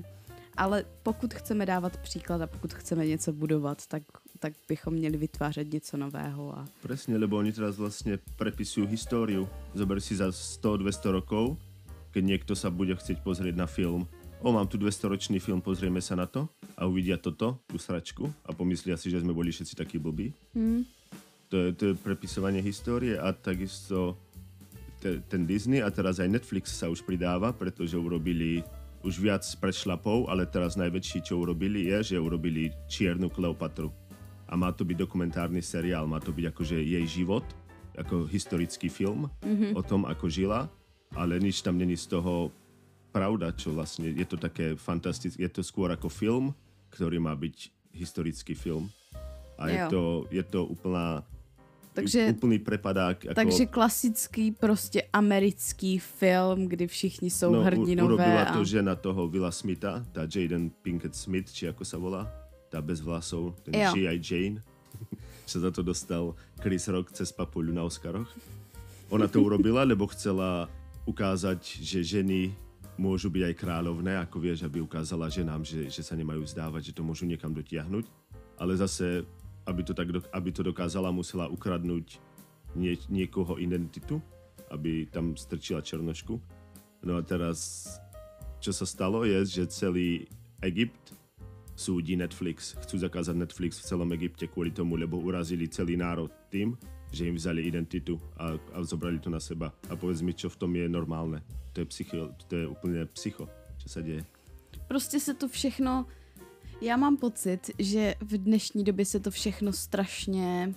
[0.57, 4.03] Ale pokud chceme dávat příklad a pokud chceme něco budovat, tak,
[4.39, 6.57] tak bychom měli vytvářet něco nového.
[6.57, 9.49] A Presne, lebo oni teraz vlastne prepisujú históriu.
[9.73, 11.57] Zober si za 100-200 rokov,
[12.13, 14.05] keď niekto sa bude chcieť pozrieť na film.
[14.45, 16.45] O, mám tu 200-ročný film, pozrieme sa na to
[16.77, 20.29] a uvidia toto, tú sračku a pomyslia si, že sme boli všetci takí blbí.
[20.53, 20.85] hmm,
[21.49, 24.17] To je, to je prepisovanie histórie a takisto
[25.27, 28.63] ten Disney a teraz aj Netflix sa už pridáva, pretože urobili
[29.03, 33.91] už viac prešlapov, ale teraz najväčší, čo urobili, je, že urobili čiernu Kleopatru.
[34.47, 37.43] A má to byť dokumentárny seriál, má to byť akože jej život,
[37.99, 39.75] ako historický film mm-hmm.
[39.75, 40.71] o tom, ako žila,
[41.13, 42.49] ale nič tam není z toho
[43.13, 46.55] pravda, čo vlastne je to také fantastické, je to skôr ako film,
[46.89, 48.89] ktorý má byť historický film.
[49.61, 51.21] A je to, je to úplná,
[51.93, 53.25] takže, úplný prepadák.
[53.25, 58.13] Ako, takže klasický prostě americký film, kdy všichni jsou no, hrdinové.
[58.13, 58.53] urobila a...
[58.53, 62.27] to žena toho Willa Smitha, tá Jaden Pinkett Smith, či ako sa volá,
[62.69, 63.93] tá bez vlasov, ten Jo.
[63.93, 64.17] G.I.
[64.17, 64.57] Jane,
[65.49, 68.29] že za to dostal Chris Rock cez papuľu na Oscaroch.
[69.13, 70.69] Ona to urobila, lebo chcela
[71.05, 72.55] ukázať, že ženy
[72.97, 76.95] môžu byť aj kráľovné, ako vieš, aby ukázala ženám, že, že sa nemajú vzdávať, že
[76.95, 78.05] to môžu niekam dotiahnuť.
[78.61, 79.25] Ale zase,
[79.65, 82.19] aby to, tak do, aby to dokázala, musela ukradnúť
[82.75, 84.19] nie, niekoho identitu,
[84.71, 86.39] aby tam strčila černošku.
[87.03, 87.85] No a teraz,
[88.59, 90.25] čo sa stalo, je, že celý
[90.63, 91.13] Egypt
[91.75, 92.77] súdi Netflix.
[92.85, 96.77] Chcú zakázať Netflix v celom Egypte kvôli tomu, lebo urazili celý národ tým,
[97.13, 99.69] že im vzali identitu a, a zobrali to na seba.
[99.89, 101.41] A povedz mi, čo v tom je normálne.
[101.73, 104.25] To je, psycho, to je úplne psycho, čo sa deje.
[104.87, 106.05] Prostě se to všechno...
[106.83, 110.73] Já mám pocit, že v dnešní době se to všechno strašně...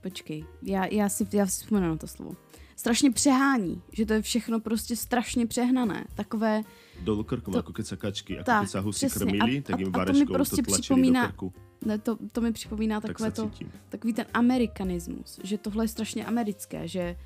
[0.00, 2.32] Počkej, já, já, si, já si vzpomenu na to slovo.
[2.76, 6.04] Strašně přehání, že to je všechno prostě strašně přehnané.
[6.14, 6.62] Takové,
[7.00, 9.76] Dolu krkom, To- ako keď sa kačky, ako tak, keď sa husy krmili, A- tak
[9.76, 11.52] a- im a to mi prostě to připomíná do krku.
[11.84, 13.50] ne, to, to mi připomíná Tak takové sa to,
[13.88, 17.16] takový ten amerikanismus, že tohle je strašně americké, že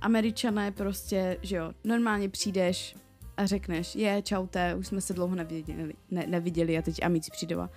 [0.00, 2.94] američané prostě, že jo, normálně přijdeš
[3.40, 7.60] a řekneš, je, čaute, už jsme se dlouho neviděli, ne, neviděli a teď amici přijdou
[7.60, 7.68] a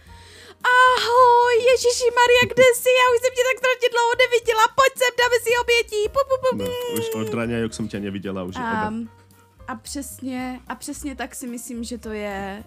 [0.64, 2.90] ahoj, Ježíši Maria, kde jsi?
[3.02, 6.02] Já už jsem tě tak strašně dlouho neviděla, pojď sem, dáme si obětí.
[6.14, 6.66] Pu, pu, pu, No,
[7.00, 9.10] už od raňa, jak som ťa nevidela, už je A, um,
[9.68, 12.64] a přesně, a přesně tak si myslím, že to je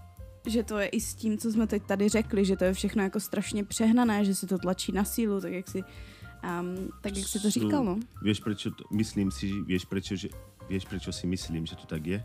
[0.46, 3.02] že to je i s tím, co jsme teď tady řekli, že to je všechno
[3.02, 7.26] jako strašně přehnané, že se to tlačí na sílu, tak jak si, um, tak jak
[7.28, 7.98] si to říkal, no.
[8.44, 10.28] Prečo, to, myslím si, vieš prečo, že,
[10.70, 12.22] vieš prečo si myslím, že to tak je?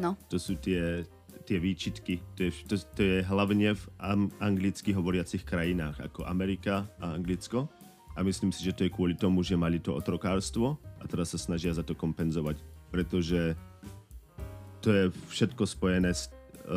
[0.00, 1.04] No, To sú tie,
[1.44, 2.22] tie výčitky.
[2.38, 3.82] To je, to, to je hlavne v
[4.40, 7.68] anglicky hovoriacich krajinách, ako Amerika a Anglicko.
[8.12, 11.40] A myslím si, že to je kvôli tomu, že mali to otrokárstvo a teraz sa
[11.40, 12.60] snažia za to kompenzovať,
[12.92, 13.56] pretože
[14.84, 16.28] to je všetko spojené s,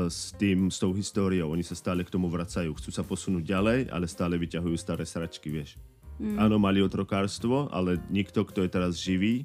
[0.08, 1.52] s tým, s tou históriou.
[1.52, 2.72] Oni sa stále k tomu vracajú.
[2.80, 5.76] Chcú sa posunúť ďalej, ale stále vyťahujú staré sračky, vieš.
[6.16, 6.40] Mm.
[6.40, 9.44] Áno, mali otrokárstvo, ale nikto, kto je teraz živý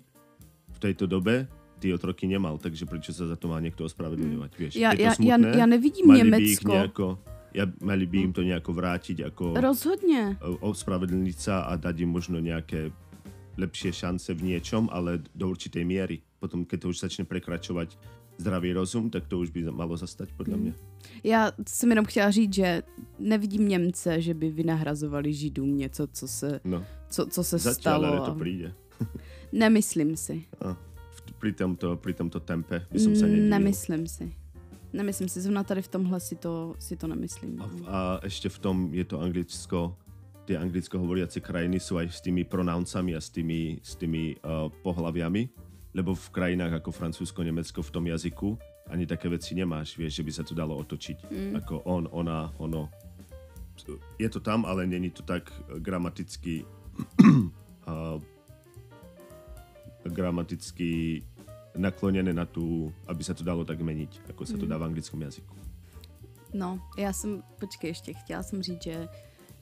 [0.70, 1.50] v tejto dobe,
[1.80, 4.72] ty otroky nemal, takže prečo sa za to má niekto ospravedlňovať, vieš.
[4.76, 6.68] Já, je to já, já, smutné, já nevidím mali by Německo.
[6.72, 7.06] nejako,
[7.56, 10.36] ja, mali by im to nejako vrátiť ako Rozhodně.
[10.44, 12.92] o- ospravedlniť sa a dať im možno nejaké
[13.58, 16.20] lepšie šance v niečom, ale do určitej miery.
[16.38, 17.96] Potom, keď to už začne prekračovať
[18.40, 20.64] zdravý rozum, tak to už by malo zastať, podľa Hmm.
[20.64, 20.74] mňa.
[21.24, 22.82] Já jsem jenom chtěla říct, že
[23.18, 28.06] nevidím Němce, že by vynahrazovali Židům něco, co se, No, co, co se zatiaľ, stalo.
[28.06, 28.72] ale to príde.
[29.52, 30.44] Nemyslím si.
[30.64, 30.76] A
[31.38, 33.50] pri tomto, pri tomto tempe by som sa nedivil.
[33.50, 34.26] Nemyslím si.
[34.90, 37.62] Nemyslím si, zrovna tady v tomhle si to, si to nemyslím.
[37.62, 39.94] A, v- a ešte v tom je to anglicko,
[40.50, 44.66] tie anglicko hovoriace krajiny sú aj s tými pronouncami a s tými, s tými uh,
[44.82, 45.46] pohlaviami,
[45.94, 48.58] lebo v krajinách ako Francúzsko, Nemecko v tom jazyku
[48.90, 51.30] ani také veci nemáš, vieš, že by sa to dalo otočiť.
[51.30, 51.52] Mm.
[51.62, 52.90] Ako on, ona, ono.
[54.18, 56.66] Je to tam, ale není to tak eh, gramaticky
[57.86, 58.18] uh,
[60.08, 61.22] gramaticky
[61.76, 65.22] naklonené na tú, aby sa to dalo tak meniť, ako sa to dá v anglickom
[65.22, 65.54] jazyku.
[66.54, 69.08] No, já jsem, počkej ještě, chtěla jsem říct, že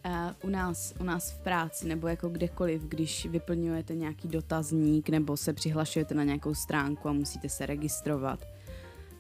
[0.06, 5.36] uh, u, nás, u nás v práci nebo jako kdekoliv, když vyplňujete nějaký dotazník nebo
[5.36, 8.46] se přihlašujete na nějakou stránku a musíte se registrovat,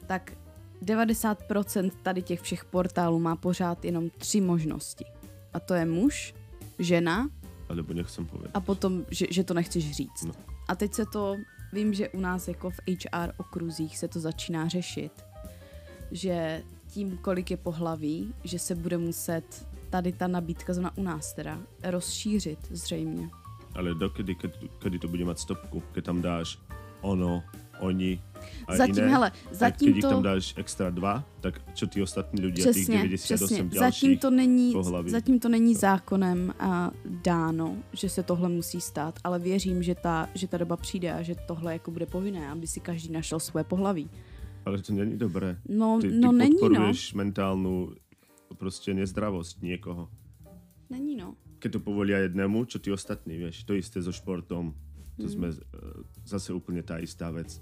[0.06, 0.32] tak
[0.84, 5.04] 90% tady těch všech portálů má pořád jenom tři možnosti.
[5.52, 6.34] A to je muž,
[6.78, 7.28] žena
[7.68, 8.50] Alebo nechcem povedať.
[8.54, 10.24] a potom, že, že to nechceš říct.
[10.24, 10.32] No.
[10.68, 11.36] A teď se to,
[11.72, 15.24] vím, že u nás jako v HR okruzích se to začíná řešit,
[16.10, 21.32] že tím, kolik je pohlaví, že se bude muset tady ta nabídka, zrovna u nás
[21.32, 23.28] teda, rozšířit zřejmě.
[23.74, 24.36] Ale dokedy,
[24.78, 25.82] kedy to bude mať stopku?
[25.92, 26.58] Keď tam dáš
[27.00, 27.42] ono,
[27.80, 28.20] oni
[28.66, 29.12] a zatím, iné?
[29.12, 30.22] hele, zatím ich tam to...
[30.22, 33.80] dáš extra dva, tak čo tí ostatní tých Přesně, 98 přesně.
[33.80, 35.10] Zatím to, není, pohlaví.
[35.10, 40.28] zatím to není zákonem a dáno, že se tohle musí stát, ale věřím, že ta,
[40.34, 43.64] že ta doba přijde a že tohle jako bude povinné, aby si každý našel svoje
[43.64, 44.10] pohlaví.
[44.64, 45.56] Ale to není dobré.
[45.68, 46.92] No, Ty, ty no není no.
[47.14, 47.94] mentálnu
[48.58, 50.08] proste nezdravosť niekoho.
[50.90, 51.34] Není no.
[51.58, 54.74] Keď to povolia jednému, čo tí ostatní, vieš, to isté so športom.
[55.18, 55.34] To Mm.
[55.34, 55.58] sme uh,
[56.22, 57.58] zase úplne tá istá vec.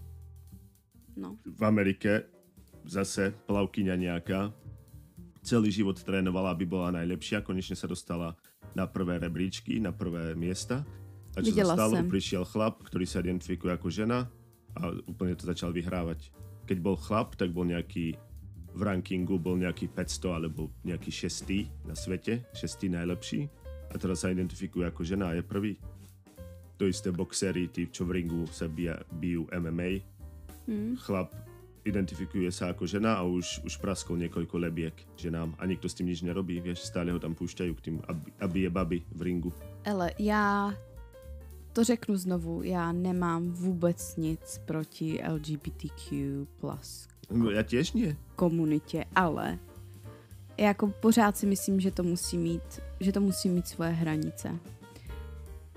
[1.16, 1.40] No.
[1.42, 2.29] v Amerike
[2.87, 4.55] zase plavkyňa nejaká
[5.42, 8.35] celý život trénovala, aby bola najlepšia, konečne sa dostala
[8.74, 10.83] na prvé rebríčky, na prvé miesta.
[11.35, 11.94] A čo Videla sa stalo?
[12.02, 12.11] som.
[12.11, 14.26] Prišiel chlap, ktorý sa identifikuje ako žena
[14.74, 16.35] a úplne to začal vyhrávať.
[16.66, 18.18] Keď bol chlap, tak bol nejaký
[18.76, 23.48] v rankingu bol nejaký 500 alebo nejaký šestý na svete, šestý najlepší
[23.88, 25.81] a teraz sa identifikuje ako žena a je prvý.
[26.76, 30.05] To isté boxery, tí, čo v ringu sa bijú MMA,
[30.66, 30.96] Hmm.
[30.96, 31.35] chlap
[31.87, 36.11] identifikuje sa ako žena a už, už praskol niekoľko lebiek ženám a nikto s tým
[36.11, 39.50] nič nerobí, vieš, stále ho tam púšťajú k tým, aby, aby je baby v ringu.
[39.87, 40.74] Ele, já
[41.72, 48.16] to řeknu znovu, já nemám vůbec nic proti LGBTQ plus No, tiež nie.
[48.37, 49.59] komunitě, ale
[50.59, 54.59] jako pořád si myslím, že to musí mít, že to musí mít svoje hranice.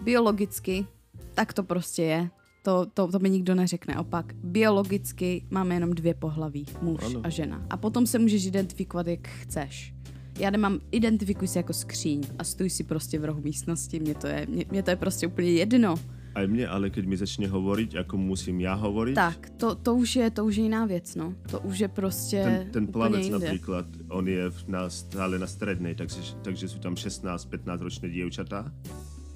[0.01, 0.85] Biologicky,
[1.33, 2.29] tak to prostě je.
[2.69, 4.33] To, to, to mi nikdo neřekne opak.
[4.43, 7.21] Biologicky máme jenom dvě pohlaví, muž Ano.
[7.23, 7.65] a žena.
[7.69, 9.93] A potom se můžeš identifikovat, jak chceš.
[10.39, 14.27] Já nemám, identifikuj se jako skříň a stůj si prostě v rohu místnosti, mně to
[14.27, 15.95] je, mně, mně to je prostě úplně jedno.
[16.37, 20.15] Aj mne, ale keď mi začne hovoriť, ako musím ja hovoriť, Tak, to, to, už
[20.15, 21.33] je, to už je jiná věc, no.
[21.49, 23.39] To už je prostě ten, ten plavec jinde.
[23.49, 28.69] napríklad, on je v- na, stále na strednej, takže, takže sú tam 16-15 ročné dievčatá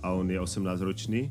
[0.05, 1.27] a on je 18 ročný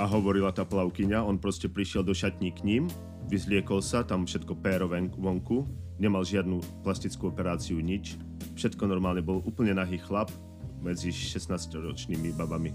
[0.00, 2.84] a hovorila tá plavkyňa, on proste prišiel do šatní k ním,
[3.28, 5.68] vyzliekol sa, tam všetko péro vonku,
[6.00, 8.16] nemal žiadnu plastickú operáciu, nič.
[8.56, 10.32] Všetko normálne, bol úplne nahý chlap
[10.80, 12.72] medzi 16-ročnými babami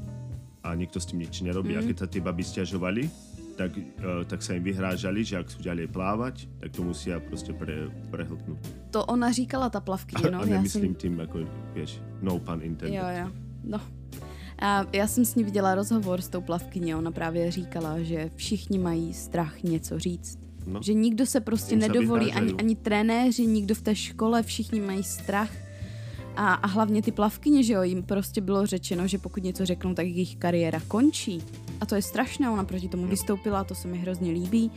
[0.61, 1.73] a nikto s tým nič nerobí.
[1.73, 1.79] Mm.
[1.81, 3.09] A keď sa tie baby stiažovali,
[3.57, 7.57] tak, uh, tak sa im vyhrážali, že ak chcú ďalej plávať, tak to musia proste
[7.57, 8.61] pre, prehltnúť.
[8.93, 10.37] To ona říkala, ta plavkyně, no.
[10.37, 11.37] a já jsem, nemyslím tým, ako,
[11.73, 12.93] vieš, no pun intended.
[12.93, 13.27] Jo, jo.
[13.65, 13.81] No.
[14.59, 18.77] A já jsem s ní viděla rozhovor s tou plavkyní, ona právě říkala, že všichni
[18.77, 20.39] mají strach něco říct.
[20.65, 20.79] No.
[20.83, 25.51] Že nikdo se prostě nedovolí, ani, ani trenéři, nikdo v té škole, všichni mají strach.
[26.35, 29.93] A, a hlavně ty plavkyně, že jo, jim prostě bylo řečeno, že pokud něco řeknou,
[29.93, 31.43] tak jejich kariéra končí.
[31.81, 34.71] A to je strašné, ona proti tomu vystoupila, to se mi hrozně líbí,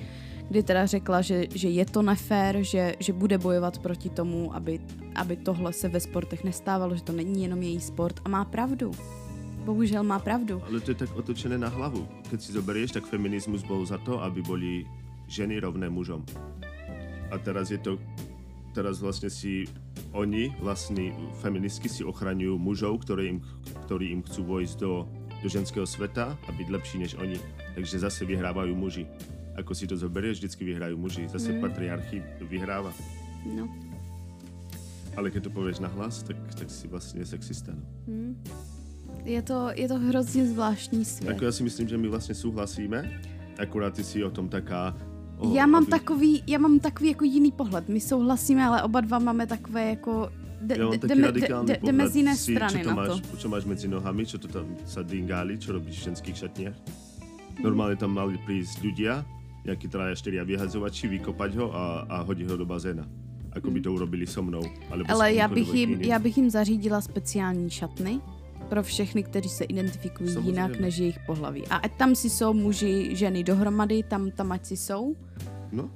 [0.49, 4.81] kdy teda řekla, že, že je to nefér, že, že bude bojovat proti tomu, aby,
[5.15, 8.91] aby tohle se ve sportech nestávalo, že to není jenom její sport a má pravdu.
[9.69, 10.65] Bohužel má pravdu.
[10.65, 12.09] Ale to je tak otočené na hlavu.
[12.33, 14.89] Keď si zoberieš, tak feminizmus bol za to, aby boli
[15.29, 16.25] ženy rovné mužom.
[17.29, 18.01] A teraz je to,
[18.73, 19.69] teraz vlastne si
[20.17, 21.13] oni, vlastní
[21.45, 23.39] feministky si ochraňujú mužov, ktorí im,
[23.85, 25.05] ktorí im chcú vojsť do,
[25.45, 27.37] do ženského sveta a byť lepší než oni.
[27.77, 29.05] Takže zase vyhrávajú muži.
[29.61, 31.29] Ako si to zoberieš, vždycky vyhrajú muži.
[31.29, 31.61] Zase mm.
[31.61, 32.95] patriarchy vyhráva.
[33.45, 33.69] No.
[35.13, 37.75] Ale keď to povieš na hlas, tak, tak si vlastně sexista.
[37.75, 37.85] No.
[38.07, 38.78] Hmm.
[39.25, 41.29] Je, to, je to hrozně zvláštní svět.
[41.29, 43.21] Jako já si myslím, že my vlastně souhlasíme,
[43.59, 44.97] akorát ty si o tom taká...
[45.39, 45.91] O, já mám aby...
[45.91, 47.89] takový, já mám takový jako jiný pohled.
[47.89, 52.55] My souhlasíme, ale oba dva máme takové jako de, de, de, de, mezi jiné si,
[52.55, 53.37] strany čo to na máš, to.
[53.37, 56.77] Čo máš medzi nohami, čo to tam sa dingáli, čo robíš v ženských šatniach?
[57.63, 59.23] Normálne tam mali prísť ľudia,
[59.67, 63.07] nejakí traja, štyria vyhazovači, vykopať ho a, a hodit ho do bazéna.
[63.55, 64.63] Ako by to urobili so mnou.
[64.91, 68.21] Alebo Ale já bych, jim, já bych jim zařídila speciální šatny
[68.69, 70.51] pro všechny, kteří se identifikují Samozřejmě.
[70.51, 71.67] jinak než jejich pohlaví.
[71.67, 75.17] A ať tam si jsou muži, ženy dohromady, tam, tam ať si jsou,
[75.73, 75.91] No,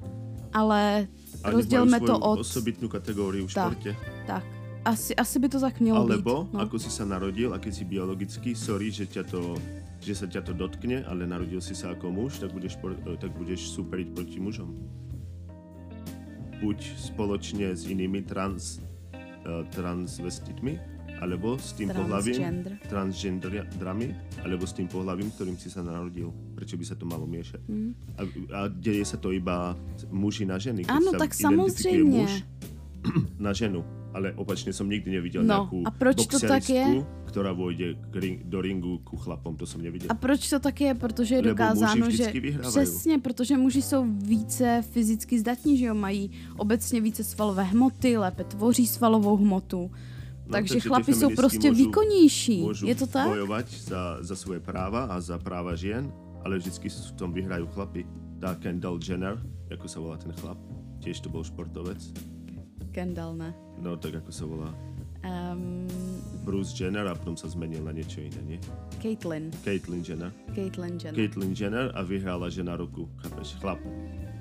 [0.53, 1.09] ale
[1.45, 2.45] a rozdělme to od...
[2.45, 3.73] osobitnú kategóriu v Tak.
[3.73, 3.97] športe.
[4.29, 4.45] Tak,
[4.85, 6.53] asi, asi by to tak mělo Alebo, být.
[6.53, 6.61] No.
[6.61, 9.57] ako si sa narodil a keď si biologicky, sorry, že, ťa to,
[10.05, 13.33] že sa ťa to dotkne, ale narodil si sa ako muž, tak budeš, eh, tak
[13.33, 14.77] budeš superiť proti mužom.
[16.61, 18.79] Buď spoločne s inými trans,
[19.49, 20.92] uh, transvestitmi,
[21.23, 24.11] alebo s tým pohlavím, transgendrami,
[24.43, 26.35] alebo s tým pohlavím, ktorým si sa narodil.
[26.59, 27.63] Prečo by sa to malo miešať?
[27.71, 27.91] Mm.
[28.19, 29.79] A, a deje sa to iba
[30.11, 30.83] muži na ženy.
[30.91, 32.27] Ano, sa tak samozřejmě.
[32.27, 32.33] Muž
[33.39, 33.87] na ženu.
[34.13, 37.01] Ale opačne som nikdy nevidel No, nejakú a proč to tak je?
[37.33, 40.13] ktorá vojde ring, do ringu ku chlapom, to som nevidel.
[40.13, 40.93] A proč to tak je?
[40.93, 42.73] Protože je dokázáno, že vyhrávají.
[42.77, 46.31] přesně, protože muži jsou více fyzicky zdatní, že jo, mají
[46.61, 49.91] obecně více svalové hmoty, lépe tvoří svalovou hmotu.
[50.47, 52.63] No, takže chlapi jsou prostě môžu- výkonnější.
[52.63, 53.29] Môžu Je to tak?
[53.29, 56.11] bojovať za, za svoje práva a za práva žien,
[56.45, 58.03] ale vždycky v tom vyhrajú chlapi.
[58.43, 59.39] Tá Kendall Jenner,
[59.71, 60.59] ako sa volá ten chlap,
[60.99, 62.03] tiež to bol športovec.
[62.91, 63.55] Kendall, ne?
[63.79, 64.71] No tak ako sa volá.
[65.23, 65.87] Um,
[66.43, 68.59] Bruce Jenner a potom sa zmenil na niečo iné, nie?
[68.99, 69.55] Caitlyn.
[69.63, 70.35] Caitlyn Jenner.
[70.51, 71.15] Caitlyn Jenner.
[71.15, 73.79] Caitlyn Jenner a vyhrála žena roku, chápeš, chlap.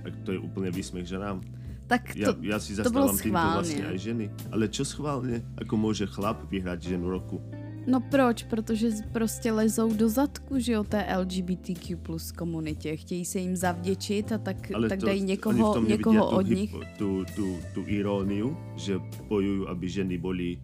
[0.02, 1.46] Tak to je úplne výsmech ženám.
[1.92, 4.26] Tak Ja, to, ja si to bylo zastávam týmto vlastne aj ženy.
[4.48, 5.44] Ale čo schválne?
[5.60, 7.44] Ako môže chlap vyhrať ženu roku?
[7.88, 8.44] No proč?
[8.44, 12.96] Protože prostě lezou do zadku, že jo, té LGBTQ plus komunitě.
[12.96, 16.72] Chtějí se jim zavděčit a tak, Ale tak to, dají někoho, někoho od hypo- nich.
[16.98, 20.62] Tú, tú, tú iróniu, že bojujú, aby ženy boli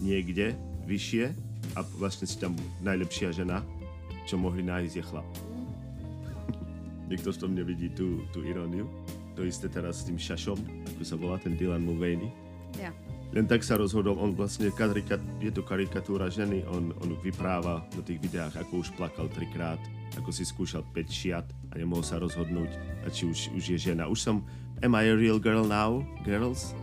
[0.00, 0.54] niekde
[0.86, 1.34] vyššie
[1.74, 3.66] a vlastne si tam najlepšia žena,
[4.30, 5.26] čo mohli nájsť je chlap.
[7.10, 8.86] Niekto v tom nevidí tú, tú iróniu.
[9.36, 10.58] To isté teraz s tým šašom,
[10.92, 12.28] ako sa volá ten Dylan Mulvaney.
[12.76, 12.92] Ja.
[13.32, 18.04] Len tak sa rozhodol, on vlastne, karika, je to karikatúra ženy, on, on vypráva do
[18.04, 19.80] tých videách, ako už plakal trikrát,
[20.20, 24.04] ako si skúšal 5 šiat a nemohol sa rozhodnúť, a či už, už je žena.
[24.04, 24.44] Už som,
[24.84, 26.76] am I a real girl now, girls?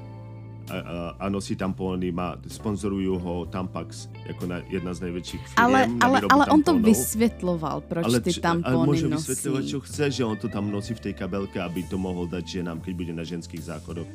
[0.70, 5.66] A, a, a nosí tampóny, má, sponzorujú ho Tampax, ako na, jedna z najväčších firiem
[5.66, 9.26] Ale, ale, ale on to vysvětloval, proč ty č- ale tampony môže nosí.
[9.34, 12.62] vysvetľovať, čo chce, že on to tam nosí v tej kabelke, aby to mohol dať
[12.62, 14.08] ženám, keď bude na ženských záchodoch.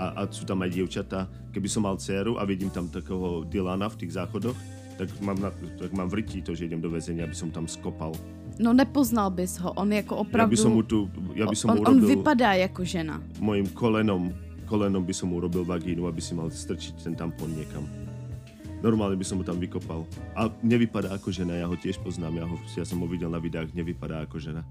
[0.00, 1.28] A, a sú tam aj dievčatá.
[1.52, 4.56] Keby som mal dceru a vidím tam takého Dylana v tých záchodoch,
[4.96, 7.68] tak mám, na, tak mám v rytí to, že idem do väzenia, aby som tam
[7.68, 8.12] skopal.
[8.60, 10.52] No nepoznal bys ho, on jako Ja opravdu...
[10.52, 13.20] by som mu tu, ja by som on, mu on vypadá jako žena.
[13.40, 14.32] mojim kolenom,
[14.70, 17.82] kolenom by som mu urobil vagínu, aby si mal strčiť ten tampon niekam.
[18.80, 20.08] Normálne by som mu tam vykopal.
[20.32, 23.36] A nevypadá ako žena, ja ho tiež poznám, ja, ho, ja som ho videl na
[23.36, 24.64] videách, nevypadá ako žena.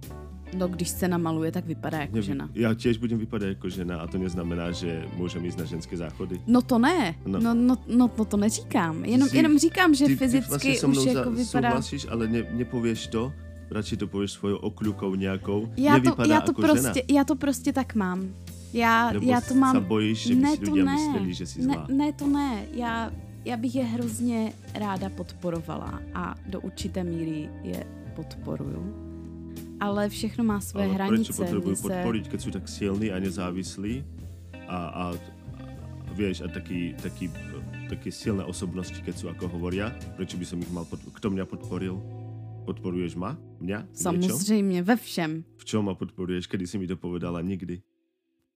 [0.57, 2.49] No když se namaluje, tak vypadá jako Nevy- žena.
[2.57, 6.41] Ja tiež budem vypadať ako žena a to neznamená, že môžem ísť na ženské záchody.
[6.49, 7.37] No to ne, No.
[7.37, 9.05] no, no, no, no to neříkám.
[9.05, 11.69] Jenom, jenom říkám, že Ty, ty fyzicky vlastne so už jako vypadá...
[11.77, 13.29] súhlasíš, ale ne, nepovieš to,
[13.69, 15.69] radšej to povieš svojou okľukou nejakou.
[15.77, 17.13] Já to, já, to ako prostě, žena.
[17.13, 18.33] já to prostě tak mám.
[18.73, 19.75] Já, Nebo já to mám...
[19.75, 20.93] sa bojíš, že by ne, si to ľudia ne.
[20.93, 21.85] mysleli, že si ne, zlá.
[21.89, 22.51] ne, to ne.
[22.73, 23.11] Já,
[23.45, 27.83] já bych je hrozně ráda podporovala a do určité míry je
[28.15, 28.83] podporuju.
[29.79, 31.23] Ale všechno má své Ale hranice.
[31.23, 31.87] prečo potrebujú Mně se...
[31.87, 34.03] podporiť, keď sú tak silní a nezávislí
[34.67, 35.03] a, a,
[36.07, 37.31] a vieš, a taký, taký,
[37.89, 40.99] také silné osobnosti, keď sú ako hovoria, prečo by som ich mal, pod...
[40.99, 41.95] kto mňa podporil?
[42.67, 43.39] Podporuješ ma?
[43.61, 43.87] Niečom?
[43.95, 45.43] Samozřejmě, ve všem.
[45.57, 46.47] V čom ma podporuješ?
[46.47, 47.41] Kedy si mi to povedala?
[47.41, 47.81] Nikdy.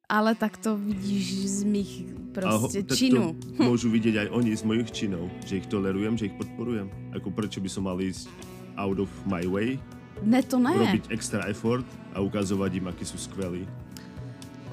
[0.10, 3.36] Ale tak to vidíš z mých ho- prostě tak činů.
[3.58, 6.89] To môžu vidieť aj oni z mojich činov, že ich tolerujem, že ich podporujem.
[7.13, 8.28] Ako prečo by som mal ísť
[8.76, 9.80] out of my way,
[10.24, 10.74] Ne, to ne.
[10.74, 13.66] urobiť extra effort a ukazovať im, akí sú skvelí.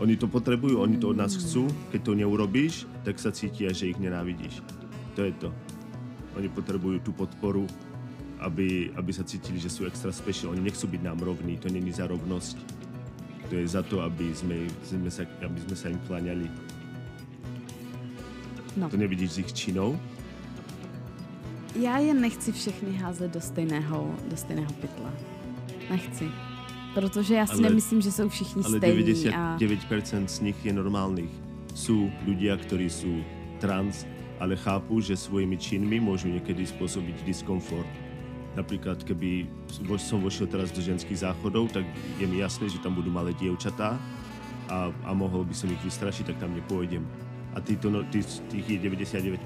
[0.01, 1.69] Oni to potrebujú, oni to od nás chcú.
[1.93, 4.64] Keď to neurobíš, tak sa cítia, že ich nenávidíš.
[5.16, 5.53] To je to.
[6.37, 7.69] Oni potrebujú tú podporu
[8.40, 10.57] aby, aby sa cítili, že sú extra special.
[10.57, 12.80] Oni nechcú byť nám rovní, to není za rovnosť.
[13.51, 16.47] To je za to, aby sme, sme sa, aby sme sa im kláňali.
[18.79, 18.87] No.
[18.87, 19.99] To nevidíš z ich činov?
[21.75, 25.11] Já je nechci všechny házet do stejného, do stejného pytle.
[25.91, 26.31] Nechci.
[26.95, 30.73] Protože já si Ale- nemyslím, že jsou všichni Ale stejní a 99% z nich je
[30.73, 31.31] normálnych.
[31.75, 33.23] Sú ľudia, ktorí sú
[33.63, 34.03] trans,
[34.43, 37.87] ale chápu, že svojimi činmi môžu niekedy spôsobiť diskomfort.
[38.59, 39.47] Napríklad, keby
[39.87, 41.87] vo- som vošiel teraz do ženských záchodov, tak
[42.19, 43.95] je mi jasné, že tam budú malé dievčatá
[44.67, 47.03] a, a mohol by som ich vystrašiť, tak tam nepôjdem.
[47.55, 49.43] A títo, no, tí, tých je 99%,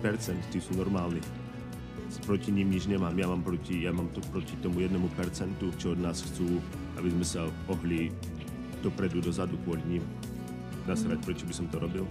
[0.53, 1.21] tí sú normálni.
[2.29, 3.17] Proti ním nič nemám.
[3.17, 6.61] Ja mám proti, ja mám to proti tomu jednému percentu, čo od nás chcú,
[7.01, 8.13] aby sme sa pohli
[8.85, 10.05] dopredu, dozadu kvôli ním.
[10.85, 12.05] Nasrať, prečo by som to robil.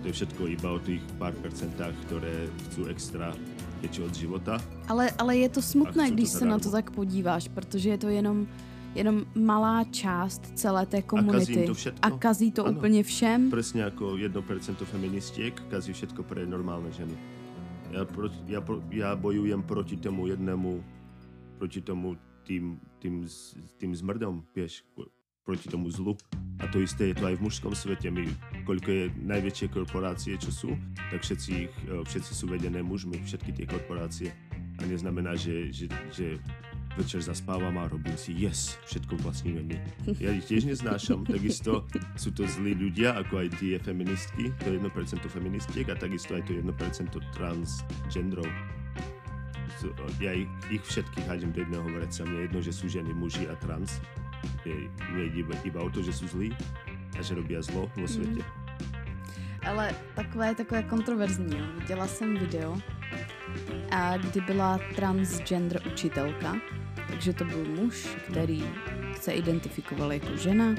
[0.00, 3.32] To je všetko iba o tých pár percentách, ktoré chcú extra
[3.82, 4.60] niečo od života.
[4.88, 8.46] Ale, ale je to smutné, když se na to tak podíváš, protože je to jenom,
[8.94, 11.52] jenom malá část celé té komunity.
[11.52, 12.00] jim to všetko.
[12.02, 12.78] A kazí to Ano.
[12.78, 13.50] úplně všem.
[13.50, 17.14] Presne ako 1% feministiek kazí všetko pre normálne ženy.
[17.90, 20.78] Ja, pro, ja, pro, ja bojujem proti tomu jednému,
[21.58, 22.14] proti tomu
[22.46, 24.42] tým, tým, z- tým zmrdom,
[24.94, 25.10] po-
[25.44, 26.16] proti tomu zlu.
[26.60, 28.12] A to isté je to aj v mužskom svete.
[28.12, 28.28] My,
[28.68, 30.70] koľko je najväčšie korporácie, čo sú,
[31.08, 34.28] tak všetci, ich, e, všetci sú vedené mužmi, všetky tie korporácie.
[34.76, 36.36] A neznamená, že, že, že
[37.00, 39.76] večer zaspávam a robím si yes, všetko vlastníme my.
[40.18, 41.86] Ja ich tiež neznášam, takisto
[42.18, 44.84] sú to zlí ľudia, ako aj tie feministky, to 1%
[45.30, 46.66] feministiek a takisto aj to 1%
[47.32, 48.48] transgendrov.
[49.80, 49.88] So,
[50.20, 53.48] Ja ich, ich všetkých hádem do jedného vreca, mne je jedno, že sú ženy, muži
[53.48, 53.96] a trans.
[54.64, 54.74] Je,
[55.12, 56.52] nejde iba, iba o to, že sú zlí
[57.16, 58.44] a že robia zlo vo svete.
[59.64, 61.58] Ale takové, takové kontroverzní.
[61.58, 61.64] Jo.
[61.78, 62.80] Viděla jsem video,
[63.90, 66.56] a kdy byla transgender učitelka,
[67.08, 68.64] takže to byl muž, který
[69.20, 70.74] se identifikoval jako žena,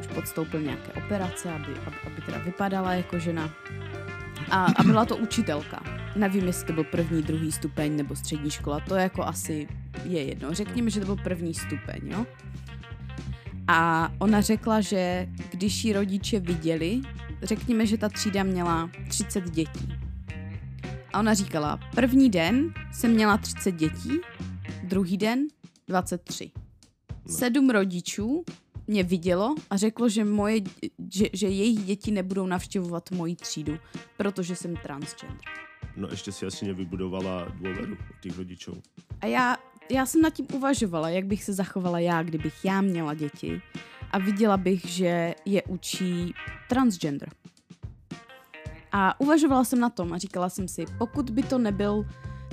[0.00, 3.50] už podstoupil nějaké operace, aby, aby, aby teda vypadala jako žena.
[4.50, 6.05] A, a byla to učitelka.
[6.16, 9.68] Nevím, jestli to byl první, druhý stupeň nebo střední škola, to jako asi
[10.04, 10.54] je jedno.
[10.54, 12.26] Řekněme, že to byl první stupeň, jo?
[13.68, 17.00] A ona řekla, že když ji rodiče viděli,
[17.42, 19.92] řekněme, že ta třída měla 30 dětí.
[21.12, 24.20] A ona říkala, první den jsem měla 30 dětí,
[24.82, 25.46] druhý den
[25.88, 26.50] 23.
[27.26, 28.44] Sedm rodičů
[28.86, 30.60] mě vidělo a řeklo, že, moje,
[31.12, 33.78] že, že jejich děti nebudou navštěvovat moji třídu,
[34.16, 35.40] protože jsem transgender.
[35.96, 38.74] No ešte si asi nevybudovala dôveru od tých rodičov.
[39.20, 39.56] A já,
[39.90, 43.62] já jsem nad tím uvažovala, jak bych se zachovala já, kdybych já měla děti
[44.10, 46.34] a viděla bych, že je učí
[46.68, 47.28] transgender.
[48.92, 52.04] A uvažovala jsem na tom a říkala jsem si, pokud by to nebyl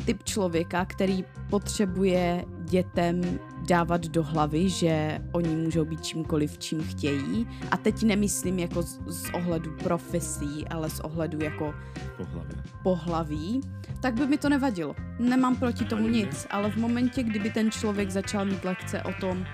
[0.06, 3.22] typ člověka, který potřebuje dětem
[3.68, 7.48] dávat do hlavy, že oni můžou být čímkoliv, čím chtějí.
[7.72, 11.74] A teď nemyslím jako z, z ohledu profesí, ale z ohledu jako
[12.18, 12.64] Po hlave.
[12.84, 13.62] pohlaví,
[14.02, 14.96] tak by mi to nevadilo.
[15.20, 19.46] Nemám proti tomu nic, ale v momentě, kdyby ten člověk začal mít lekce o tom,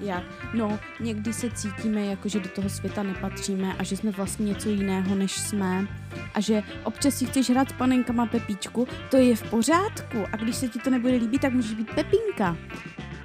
[0.00, 4.46] jak, no, někdy se cítíme jako, že do toho světa nepatříme a že jsme vlastně
[4.46, 5.86] něco jiného, než jsme
[6.34, 10.56] a že občas si chceš hrát s panenkama Pepíčku, to je v pořádku a když
[10.56, 12.56] se ti to nebude líbit, tak můžeš být Pepinka.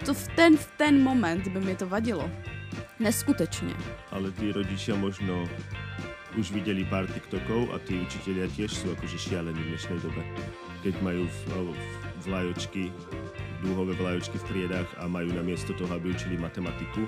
[0.06, 2.30] To v ten, v ten moment by mi to vadilo.
[3.00, 3.74] Neskutečně.
[4.12, 5.48] Ale tí rodičia možno
[6.38, 10.22] už videli pár TikTokov a tí učitelia tiež sú akože šialení v dnešnej dobe.
[10.84, 11.40] Keď majú v,
[11.74, 11.92] v,
[12.28, 12.92] vlajočky,
[13.64, 17.08] dúhové vlajočky v triedách a majú namiesto toho, aby učili matematiku,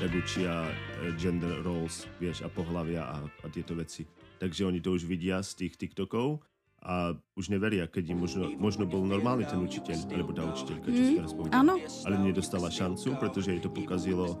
[0.00, 4.04] tak učia eh, gender roles, vieš, a pohlavia a, a tieto veci.
[4.36, 6.44] Takže oni to už vidia z tých TikTokov
[6.86, 11.02] a už neveria, keď im možno, možno bol normálny ten učiteľ, alebo tá učiteľka, čo
[11.02, 11.32] si teraz.
[11.50, 11.74] Ano,
[12.06, 14.38] Ale nedostala šancu, pretože jej to pokazilo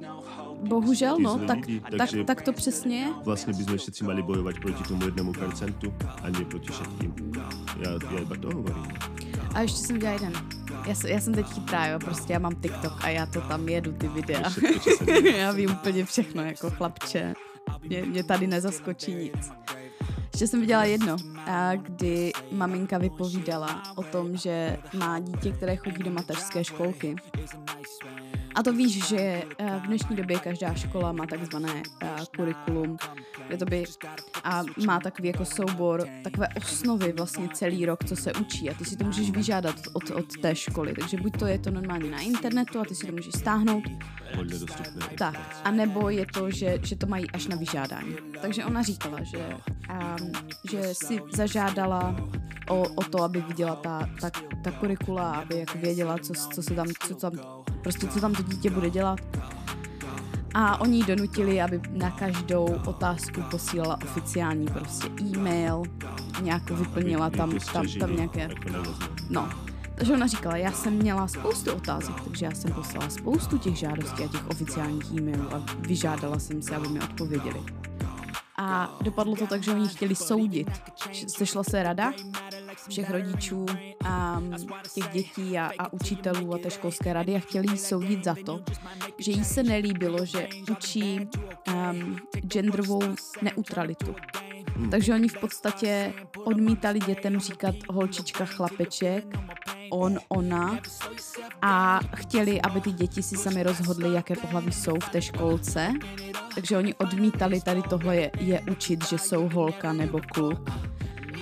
[0.62, 1.66] bohužel, no, tak,
[1.96, 3.08] tak, tak to přesně je.
[3.26, 5.90] vlastne by sme všetci mali bojovať proti tomu jednému percentu
[6.22, 7.10] a nie proti všetkým.
[7.82, 8.94] Ja, ja iba to hovorím.
[9.54, 10.32] A ještě jsem dělala jeden.
[10.86, 13.68] Já, jsem- já jsem teď chytrá, jo, prostě já mám TikTok a já to tam
[13.68, 14.42] jedu, ty videa.
[15.36, 17.34] Já vím úplně všechno, jako chlapče.
[17.82, 19.52] Mě, mě tady nezaskočí nic.
[20.32, 21.16] Ještě jsem viděla jedno,
[21.76, 27.16] kdy maminka vypovídala o tom, že má dítě, které chodí do mateřské školky.
[28.56, 29.16] A to víš, že
[29.58, 32.96] eh, v dnešní době každá škola má takzvané eh, kurikulum,
[33.46, 33.84] kde to by
[34.44, 38.70] a má takový jako soubor, takové osnovy vlastně celý rok, co se učí.
[38.70, 41.70] A ty si to můžeš vyžádat od, od té školy, takže buď to je to
[41.70, 43.84] normálně na internetu a ty si to můžeš stáhnout,
[45.18, 48.16] tak, a nebo je to, že, že to mají až na vyžádání.
[48.40, 49.56] Takže ona říkala, že,
[49.90, 50.32] um,
[50.70, 52.16] že si zažádala
[52.68, 54.30] o, o to, aby viděla ta, ta,
[54.64, 57.32] ta kurikula, aby jako věděla, co, co se tam, co tam,
[57.86, 59.20] prostě co tam to dítě bude dělat.
[60.54, 65.82] A oni ji donutili, aby na každou otázku posílala oficiální prostě e-mail,
[66.42, 68.40] nějak vyplnila tam, tam, tam nějaké...
[68.40, 68.54] Jako
[69.30, 69.48] No,
[69.94, 74.24] takže ona říkala, já jsem měla spoustu otázek, takže já jsem poslala spoustu těch žádostí
[74.24, 77.60] a těch oficiálních e-mailů a vyžádala jsem se, aby mi odpověděli.
[78.56, 80.68] A dopadlo to tak, že oni chtěli soudit.
[81.26, 82.12] Sešla se rada
[82.88, 83.66] všech rodičů
[84.04, 84.42] a
[84.94, 88.60] těch dětí a, a učitelů a té školské rady a chtěli jí soudit za to,
[89.18, 91.28] že jí se nelíbilo, že učí
[91.68, 93.02] um, genderovou
[93.42, 94.14] neutralitu.
[94.90, 96.12] Takže oni v podstatě
[96.44, 99.24] odmítali dětem říkat holčička, chlapeček,
[99.90, 100.78] on, ona
[101.62, 105.92] a chtěli, aby ty děti si sami rozhodly, jaké pohlaví jsou v té školce.
[106.54, 110.70] Takže oni odmítali tady tohle je, je učit, že jsou holka nebo kluk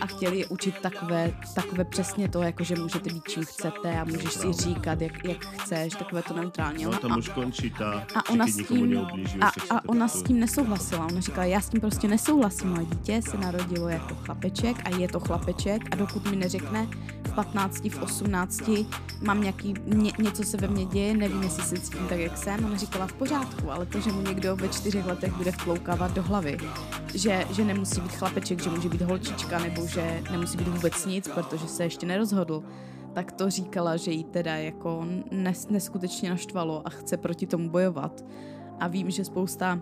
[0.01, 4.05] a chtěli je učit takové, takové přesně to, jako že můžete být čím chcete a
[4.05, 6.85] můžeš si říkat, jak, jak chceš, takové to neutrální.
[6.85, 8.99] No tam a, už končí ta, a ona s tím,
[9.41, 11.07] a, a ona s tím nesouhlasila.
[11.07, 12.69] Ona říkala, já s tím prostě nesouhlasím.
[12.69, 16.89] Moje dítě se narodilo jako chlapeček a je to chlapeček a dokud mi neřekne
[17.25, 18.71] v 15, v 18
[19.23, 22.65] mám nějaký, ně, něco se ve mně děje, nevím, jestli se cítím tak, jak jsem.
[22.65, 26.23] Ona říkala v pořádku, ale to, že mu někdo ve čtyřech letech bude vtloukávat do
[26.23, 26.59] hlavy,
[27.15, 31.29] že, že nemusí být chlapeček, že může být holčička nebo že nemusí být vůbec nic,
[31.35, 32.63] protože se ještě nerozhodl,
[33.13, 38.25] tak to říkala, že jí teda jako nes, neskutečně naštvalo a chce proti tomu bojovat.
[38.81, 39.81] A vím, že spousta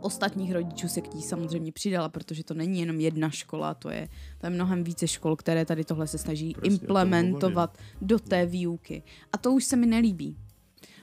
[0.00, 4.08] ostatních rodičů se k ní samozřejmě přidala, protože to není jenom jedna škola, to je,
[4.38, 9.02] to je mnohem více škol, které tady tohle se snaží Presně, implementovat do té výuky.
[9.32, 10.36] A to už se mi nelíbí.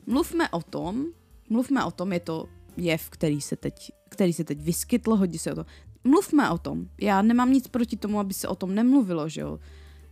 [0.05, 1.05] Mluvme o tom,
[1.49, 2.45] mluvme o tom, je to
[2.77, 5.65] jev, který se teď, který se teď vyskytl, hodí se o to
[6.03, 6.87] mluvme o tom.
[7.01, 9.59] Já nemám nic proti tomu, aby se o tom nemluvilo, že jo.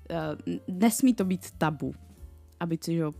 [0.09, 1.95] Eh, nesmí to být tabu.
[2.59, 3.13] Aby, že jo,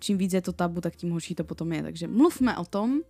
[0.00, 1.82] čím víc je to tabu, tak tím horší to potom je.
[1.82, 3.00] Takže mluvme o tom,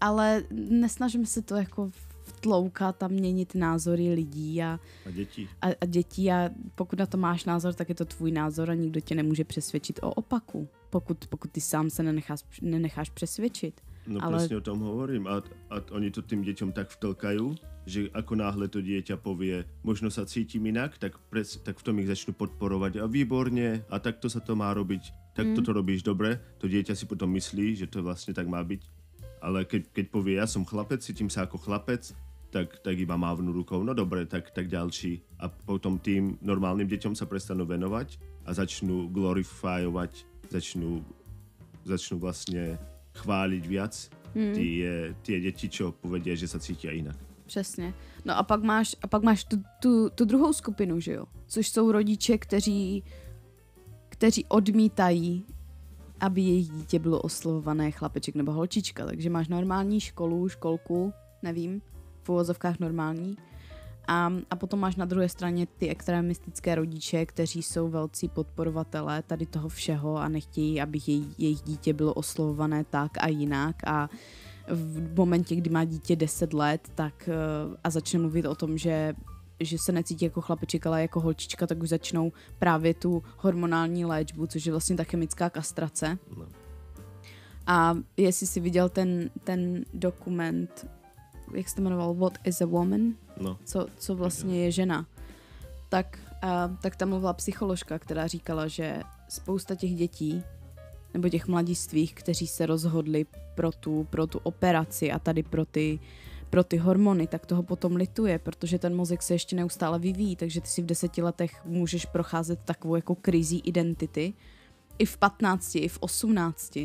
[0.00, 1.90] ale nesnažíme se to jako
[2.22, 5.48] vtloukat a měnit názory lidí a, a dětí.
[5.62, 8.74] A, a dětí a pokud na to máš názor, tak je to tvůj názor a
[8.74, 13.80] nikdo tě nemůže přesvědčit o opaku, pokud, pokud ty sám se nenecháš, nenecháš přesvědčit.
[14.06, 14.38] No ale...
[14.38, 15.26] presne o tom hovorím.
[15.26, 20.10] A, a oni to tým deťom tak vtlkajú, že ako náhle to dieťa povie, možno
[20.10, 22.98] sa cítim inak, tak, pres, tak v tom ich začnú podporovať.
[22.98, 25.62] A výborne, a takto sa to má robiť, tak mm.
[25.62, 26.42] to robíš dobre.
[26.58, 28.82] To dieťa si potom myslí, že to vlastne tak má byť.
[29.38, 32.10] Ale keď, keď povie, ja som chlapec, cítim sa ako chlapec,
[32.50, 35.22] tak, tak iba mávnu rukou, no dobre, tak, tak ďalší.
[35.38, 41.04] A potom tým normálnym deťom sa prestanú venovať a začnú glorifyovať, začnú,
[41.86, 42.80] začnú vlastne
[43.14, 43.94] chváliť viac
[44.34, 44.54] hmm.
[44.54, 44.86] tie,
[45.20, 47.25] tie deti, čo povedia, že sa cítia jinak.
[47.46, 47.94] Přesně.
[48.24, 51.24] No a pak máš, a pak máš tu, tu, tu druhou skupinu, že jo?
[51.46, 53.04] Což jsou rodiče, kteří,
[54.08, 55.44] kteří odmítají,
[56.20, 59.06] aby jejich dítě bylo oslovované chlapeček nebo holčička.
[59.06, 61.82] Takže máš normální školu, školku, nevím,
[62.22, 63.36] v uvozovkách normální,
[64.08, 69.46] a, a potom máš na druhé straně ty extremistické rodiče, kteří jsou velcí podporovatelé tady
[69.46, 74.08] toho všeho a nechtějí, aby jej, jejich dítě bylo oslovované tak a jinak a
[74.68, 79.14] v momentě, kdy má dítě 10 let tak eh, a začne mluvit o tom, že
[79.60, 84.46] že se necítí jako chlapeček, ale jako holčička, tak už začnou právě tu hormonální léčbu,
[84.46, 86.18] což je vlastně ta chemická kastrace.
[86.36, 86.46] No.
[87.66, 90.86] A jestli jsi viděl ten, ten dokument
[91.54, 93.14] jak se to jmenoval, What is a Woman?
[93.40, 93.58] No.
[93.64, 95.06] Co, co vlastně je žena.
[95.88, 100.42] Tak, a, tak tam mluvila psycholožka, která říkala, že spousta těch dětí
[101.16, 105.98] nebo těch mladistvých, kteří se rozhodli pro tu, pro tu operaci a tady pro ty,
[106.50, 110.60] pro ty hormony, tak toho potom lituje, protože ten mozek se ještě neustále vyvíjí, takže
[110.60, 114.34] ty si v deseti letech můžeš procházet takovou jako krizí identity,
[114.98, 116.76] i v 15, i v 18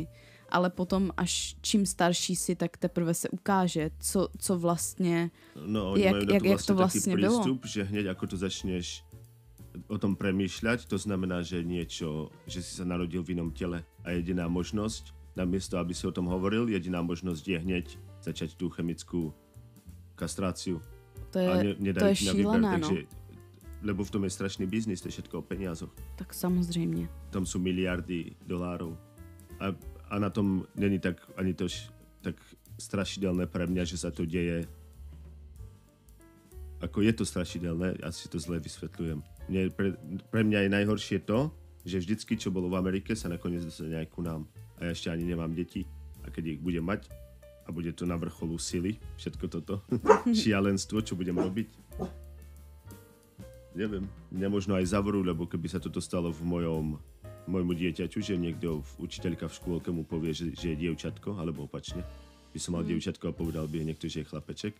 [0.52, 5.30] ale potom až čím starší si, tak teprve se ukáže, co, co vlastně,
[5.66, 7.72] no, jak, jak, jak, jak to vlastně taký prístup, bylo.
[7.72, 9.04] že hneď ako to začneš
[9.88, 14.12] o tom premýšľať, to znamená, že niečo, že si sa narodil v inom tele a
[14.12, 17.86] jediná možnosť, namiesto aby si o tom hovoril, jediná možnosť je hneď
[18.20, 19.32] začať tú chemickú
[20.14, 20.80] kastráciu.
[21.32, 23.20] To je, a ne, to je šílené, výber, takže, no.
[23.82, 25.90] Lebo v tom je strašný biznis, to je všetko o peniazoch.
[26.16, 27.08] Tak samozřejmě.
[27.30, 28.94] Tam sú miliardy dolárov.
[29.58, 29.74] A
[30.12, 31.66] a na tom není tak ani to
[32.20, 32.36] tak
[32.76, 34.68] strašidelné pre mňa, že sa to deje
[36.82, 39.22] ako je to strašidelné, asi to zle vysvetľujem.
[39.50, 39.98] Mne, pre,
[40.30, 41.50] pre mňa je najhoršie to,
[41.82, 44.46] že vždycky, čo bolo v Amerike, sa nakoniec dostane aj ku nám.
[44.78, 45.82] A ja ešte ani nemám deti.
[46.22, 47.10] A keď ich budem mať,
[47.62, 49.74] a bude to na vrcholu sily, všetko toto,
[50.42, 51.68] šialenstvo, čo budem robiť,
[53.74, 56.98] neviem, mňa možno aj zavrú, lebo keby sa toto stalo v mojom
[57.46, 61.66] môjmu dieťaťu, že niekto, v, učiteľka v škôlke mu povie, že, že je dievčatko, alebo
[61.66, 62.06] opačne,
[62.54, 62.94] by som mal mm.
[62.94, 64.74] dievčatko a povedal by niekto, že je chlapeček,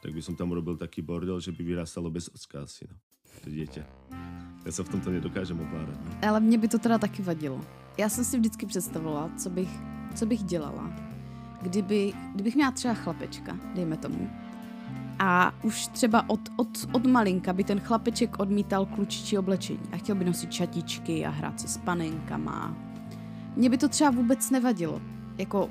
[0.00, 2.96] tak by som tam urobil taký bordel, že by vyrastalo bez ocka asi, no.
[3.44, 3.82] To dieťa.
[4.66, 5.98] Já se v tomto nedokážem ovládat.
[6.04, 6.28] No.
[6.28, 7.60] Ale mě by to teda taky vadilo.
[7.98, 9.70] Já jsem si vždycky představovala, co bych,
[10.14, 10.92] co bych dělala,
[11.62, 14.30] kdyby, kdybych měla třeba chlapečka, dejme tomu,
[15.18, 20.16] a už třeba od, od, od malinka by ten chlapeček odmítal klučičí oblečení a chtěl
[20.16, 22.76] by nosit čatičky a hrát si s panenkama.
[23.56, 25.00] Mně by to třeba vůbec nevadilo.
[25.38, 25.70] Jako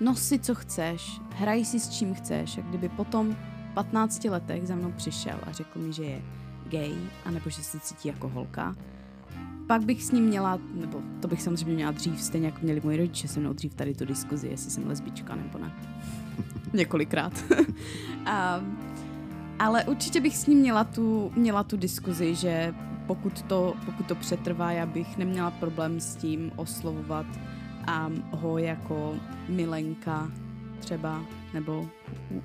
[0.00, 3.36] nosi co chceš, hraj si s čím chceš a kdyby potom
[3.74, 6.22] 15 letech za mnou přišel a řekl mi, že je
[6.70, 6.94] gay,
[7.24, 8.76] anebo že se cítí jako holka,
[9.66, 12.96] pak bych s ním měla, nebo to bych samozřejmě měla dřív, stejně jako měli moji
[12.96, 15.72] rodiče se mnou dřív tady tu diskuzi, jestli jsem lesbička nebo ne.
[16.72, 17.44] Několikrát.
[18.26, 18.60] a,
[19.58, 22.74] ale určitě bych s ním měla tu, měla tu diskuzi, že
[23.06, 27.26] pokud to, pokud to přetrvá, já bych neměla problém s tím oslovovat
[27.86, 29.14] a ho jako
[29.48, 30.30] milenka
[30.80, 31.22] třeba,
[31.54, 31.88] nebo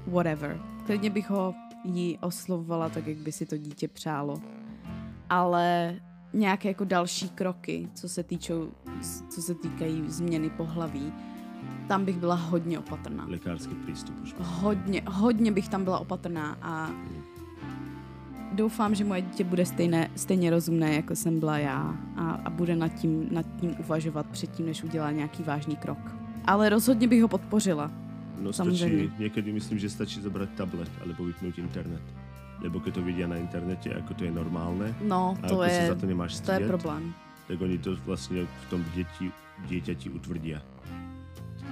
[0.07, 0.61] whatever.
[0.85, 4.41] Klidně bych ho jí oslovovala tak, jak by si to dítě přálo.
[5.29, 5.95] Ale
[6.33, 8.71] nějaké jako další kroky, co se, týčou,
[9.29, 11.13] co se týkají změny pohlaví,
[11.87, 13.25] tam bych byla hodně opatrná.
[13.27, 14.35] Lékařský přístup už.
[14.39, 16.89] Hodně, hodně bych tam byla opatrná a
[18.51, 22.75] doufám, že moje dítě bude stejné, stejně rozumné, jako jsem byla já a, a bude
[22.75, 26.15] nad tím, nad tím uvažovat předtím, než udělá nějaký vážný krok.
[26.45, 27.91] Ale rozhodně bych ho podpořila.
[28.39, 29.07] No Samozřejmě.
[29.07, 32.01] stačí, někdy myslím, že stačí zabrat tablet alebo vypnout internet.
[32.61, 34.95] Lebo keď to vidia na internete, ako to je normálne.
[35.03, 37.13] No, to a je, za to nemáš to je problém.
[37.47, 39.31] Tak oni to vlastně v tom děti,
[39.67, 40.61] dieťati utvrdia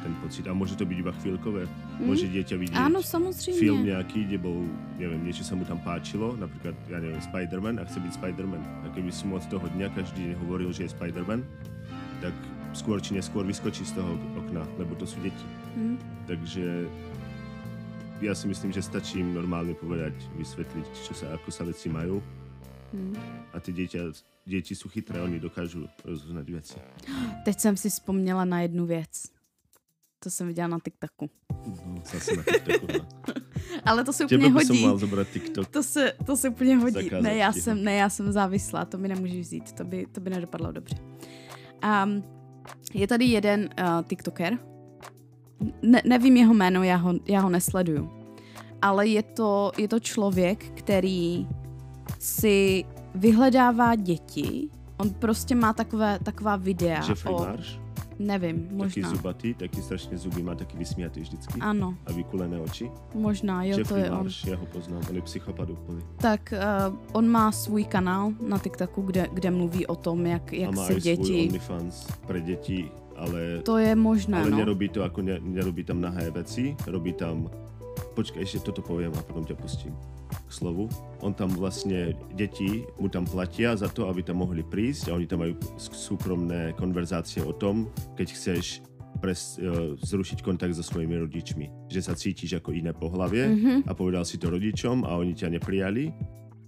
[0.03, 0.47] ten pocit.
[0.47, 1.63] A může to být iba chvíľkové.
[1.63, 2.07] Mm.
[2.07, 3.59] Môže dieťa vidieť Áno, samozřejmě.
[3.59, 4.67] film nějaký, kde bol,
[4.99, 8.63] neviem, niečo sa mu tam páčilo, napríklad, ja neviem, Spider-Man a chce byť Spider-Man.
[8.83, 11.41] A keby si mu od toho dňa každý hovoril, že je Spider-Man,
[12.19, 12.35] tak
[12.73, 15.45] skôr či neskôr vyskočí z toho okna, lebo to sú deti.
[15.77, 15.97] Mm.
[16.27, 16.89] Takže
[18.21, 22.21] ja si myslím, že stačí im normálne povedať, vysvetliť, čo sa, ako sa veci majú.
[22.93, 23.17] Mm.
[23.53, 23.99] A ty dieťa,
[24.45, 26.79] děti jsou chytré, oni dokážou rozoznat věci.
[27.45, 29.23] Teď jsem si vzpomněla na jednu věc.
[30.19, 31.29] To jsem viděla na TikToku.
[31.85, 33.07] No, zase na TikToku, no.
[33.85, 34.65] Ale to se úplně hodí.
[34.65, 35.67] Jsem mal zobrat TikTok.
[35.67, 37.09] To se, to se úplně hodí.
[37.21, 40.29] ne já, jsem, ne, já jsem závislá, to mi nemůžeš vzít, to by, to by
[40.29, 40.95] nedopadlo dobře.
[42.05, 42.23] Um,
[42.93, 44.57] je tady jeden uh, TikToker,
[45.81, 48.09] ne, nevím jeho jméno, já ho, já ho nesleduju,
[48.81, 51.47] ale je to, je to člověk, který
[52.19, 52.85] si
[53.15, 57.39] vyhledává děti, on prostě má takové, taková videa Jeffrey o...
[57.39, 57.82] Marsh?
[58.23, 59.03] Nevím, možná.
[59.03, 61.59] Taky zubatý, taky strašně zuby má, taky vysmětý vždycky.
[61.59, 61.97] Ano.
[62.05, 62.91] A vykulené oči.
[63.15, 64.49] Možná, jo, Jeffrey to je Marsh, on.
[64.51, 66.01] já ho poznám, on je psychopat úplně.
[66.17, 66.53] Tak
[66.89, 70.75] uh, on má svůj kanál na TikToku, kde, kde mluví o tom, jak, jak a
[70.75, 71.25] má se děti...
[71.25, 73.61] svůj OnlyFans pre děti, ale...
[73.63, 74.57] To je možné, Ale no.
[74.57, 77.49] nerobí to, jako ne, nerobí tam nahé věci, robí tam...
[78.13, 79.95] Počkej, ještě toto povím a potom tě pustím
[80.47, 80.89] k slovu.
[81.19, 85.27] On tam vlastně, děti mu tam platí za to, aby tam mohli prísť a oni
[85.27, 88.81] tam mají súkromné konverzácie o tom, keď chceš
[89.21, 91.87] pres, uh, zrušiť kontakt so svojimi rodičmi.
[91.87, 93.77] Že sa cítiš jako jiné pohlavě mm-hmm.
[93.87, 96.11] a povedal si to rodičom a oni ťa neprijali.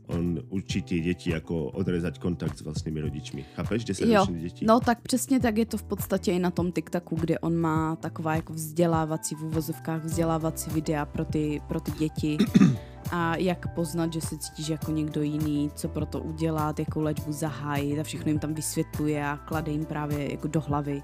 [0.07, 3.45] On učí ty děti jako odrezať kontakt s vlastními rodičmi.
[3.55, 4.25] Chápeš, že se jo.
[4.31, 4.65] děti?
[4.65, 7.95] No tak přesně tak je to v podstatě i na tom TikToku, kde on má
[7.95, 12.37] taková jako vzdělávací v uvozovkách vzdělávací videa pro ty, pro ty děti.
[13.11, 17.31] a jak poznat, že se cítíš jako někdo jiný, co pro to udělat, jakou léčbu
[17.31, 21.03] zahájit a všechno jim tam vysvětluje a klade jim právě jako do hlavy.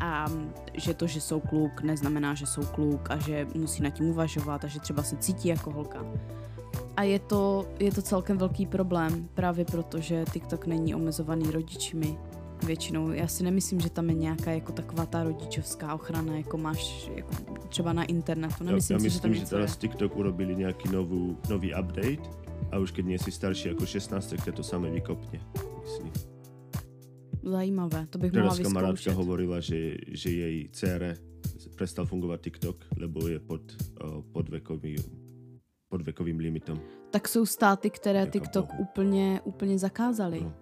[0.00, 0.26] A
[0.74, 4.64] že to, že jsou kluk, neznamená, že jsou kluk a že musí nad tím uvažovat
[4.64, 6.06] a že třeba se cítí jako holka.
[6.96, 12.18] A je to, je to celkem velký problém, právě proto, že TikTok není omezovaný rodičmi,
[12.66, 13.10] většinou.
[13.10, 17.30] Já si nemyslím, že tam je nějaká jako taková ta rodičovská ochrana, jako máš jako
[17.68, 18.64] třeba na internetu.
[18.64, 22.22] Nemyslím já, já si, myslím, že, že teraz TikTok urobili nějaký nový, nový update
[22.72, 25.40] a už keď nie si starší jako 16, tak to samé vykopne.
[25.82, 26.12] Myslím.
[27.44, 28.72] Zajímavé, to bych Teraz mohla vyzkoušet.
[28.72, 31.16] kamarádka hovorila, že, že její dcere
[31.76, 33.62] prestal fungovat TikTok, lebo je pod,
[34.04, 34.24] uh,
[35.94, 36.80] podvekovým, podvekovým limitem.
[37.10, 38.82] Tak jsou státy, které jako TikTok bohu.
[38.82, 40.40] úplně, úplně zakázali.
[40.40, 40.52] No.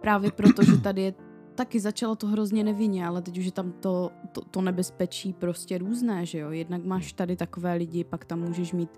[0.00, 1.14] Právě proto, že tady je
[1.54, 5.78] taky začalo to hrozně nevinně, ale teď už je tam to, to, to nebezpečí prostě
[5.78, 6.50] různé, že jo.
[6.50, 8.90] Jednak máš tady takové lidi, pak tam můžeš mít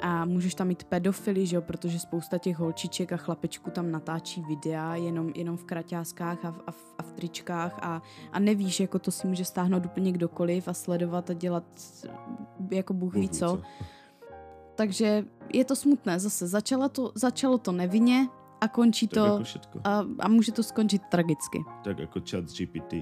[0.00, 4.42] a můžeš tam mít pedofily, že jo, protože spousta těch holčiček a chlapečků tam natáčí
[4.42, 8.80] videa jenom, jenom v kraťáskách a v, a v, a v tričkách a, a nevíš,
[8.80, 11.64] jako to si může stáhnout úplně kdokoliv a sledovat a dělat
[12.70, 13.62] jako Bůh ví co.
[14.74, 16.46] takže je to smutné zase.
[16.46, 18.28] Začalo to, začalo to nevinně
[18.60, 19.80] a končí Tak to jako všetko.
[19.84, 21.58] a, a může to skončit tragicky.
[21.84, 22.94] Tak jako chat GPT.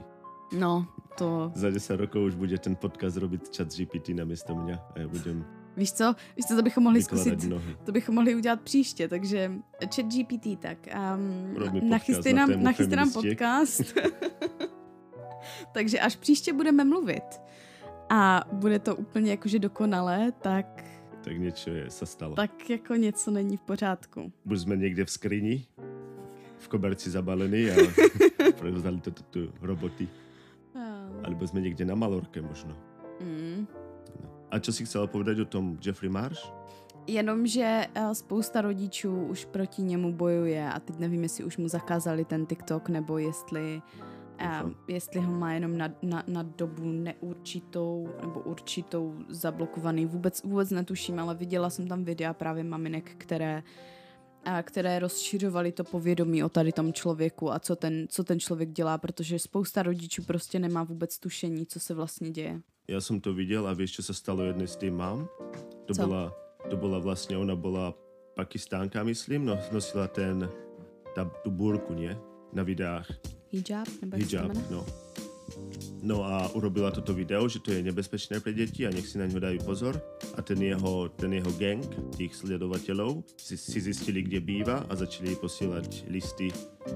[0.58, 0.86] No,
[1.18, 1.52] to...
[1.54, 5.46] Za 10 rokov už bude ten podcast robiť chat GPT namiesto mňa a ja budem
[5.76, 6.14] Víš co?
[6.36, 7.44] Víš co, to bychom mohli zkusit.
[7.44, 7.76] nohy.
[7.84, 9.52] To bychom mohli udělat příště, takže
[9.94, 10.78] chat GPT, tak
[11.14, 13.82] um, nachystej na nám, tému nachystej nám podcast.
[15.72, 17.40] takže až příště budeme mluvit
[18.10, 20.84] a bude to úplně jakože dokonalé, tak,
[21.20, 22.34] Tak niečo je, sa stalo.
[22.34, 24.32] tak jako něco není v pořádku.
[24.44, 25.56] Buď sme niekde v skrini,
[26.58, 27.76] v koberci zabalení a
[28.60, 30.08] prevzali to tu roboty.
[31.20, 32.72] Alebo sme niekde na Malorke možno.
[33.20, 33.68] Mm.
[34.50, 36.40] A čo si chcela povedať o tom Jeffrey Marsh?
[37.06, 42.24] Jenomže eh, spousta rodičů už proti němu bojuje a teď nevím, jestli už mu zakázali
[42.24, 43.82] ten TikTok, nebo jestli,
[44.40, 50.06] um, jestli ho má jenom na, na, na dobu neurčitou nebo určitou zablokovaný.
[50.06, 53.62] Vůbec, vůbec netuším, ale viděla jsem tam videa právě maminek, které
[54.44, 58.70] a které rozšiřovaly to povědomí o tady tom člověku a co ten, co ten člověk
[58.70, 62.60] dělá, protože spousta rodičů prostě nemá vůbec tušení, co se vlastně děje.
[62.90, 65.30] Ja som to videl a vieš, čo sa stalo jednej z tým mám?
[65.86, 66.02] To Co?
[66.02, 66.34] bola,
[66.66, 67.94] to bola vlastne, ona bola
[68.34, 70.50] pakistánka, myslím, no, nosila ten,
[71.14, 72.18] tá, tú búrku, nie?
[72.50, 73.06] Na videách.
[73.52, 73.88] Hijab?
[74.00, 74.86] Nebo jak se Hijab, no.
[76.02, 79.28] No a urobila toto video, že to je nebezpečné pre deti a nech si na
[79.28, 80.00] ňo dajú pozor.
[80.32, 81.84] A ten jeho, ten jeho gang,
[82.16, 86.48] tých sledovateľov, si, si zistili, kde býva a začali jej posielať listy,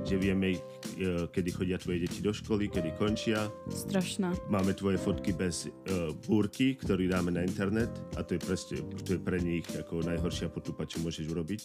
[0.05, 3.49] že vieme, eh, kedy chodia tvoje deti do školy, kedy končia.
[3.68, 4.32] Strašná.
[4.49, 9.16] Máme tvoje fotky bez uh, búrky, ktorý dáme na internet a to je presne, to
[9.16, 11.61] je pre nich ako najhoršia potupa, čo môžeš urobiť.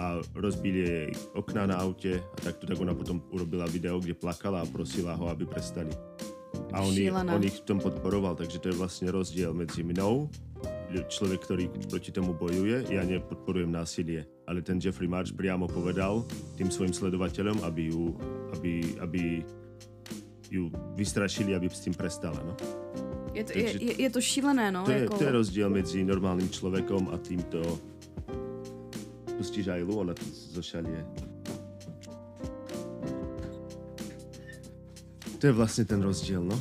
[0.00, 4.64] A rozbili jej okná na aute a takto tak ona potom urobila video, kde plakala
[4.64, 5.92] a prosila ho, aby prestali.
[6.72, 7.36] A on, Šílené.
[7.36, 10.28] on ich v tom podporoval, takže to je vlastne rozdiel medzi mnou,
[11.08, 14.28] človek, ktorý proti tomu bojuje, ja nepodporujem násilie.
[14.44, 16.26] Ale ten Jeffrey March priamo povedal
[16.60, 18.12] tým svojim sledovateľom, aby ju,
[18.58, 19.22] aby, aby
[20.52, 20.68] ju
[20.98, 22.36] vystrašili, aby s tým prestala.
[22.44, 22.52] No.
[23.32, 24.84] Je to, Takže- je, je, to šílené, no.
[24.84, 27.64] To, je, jako, to je rozdiel medzi normálnym človekom a týmto...
[29.32, 30.22] Pustíš aj ona to
[30.54, 31.02] zošalie.
[35.40, 36.54] To je vlastne ten rozdiel, no.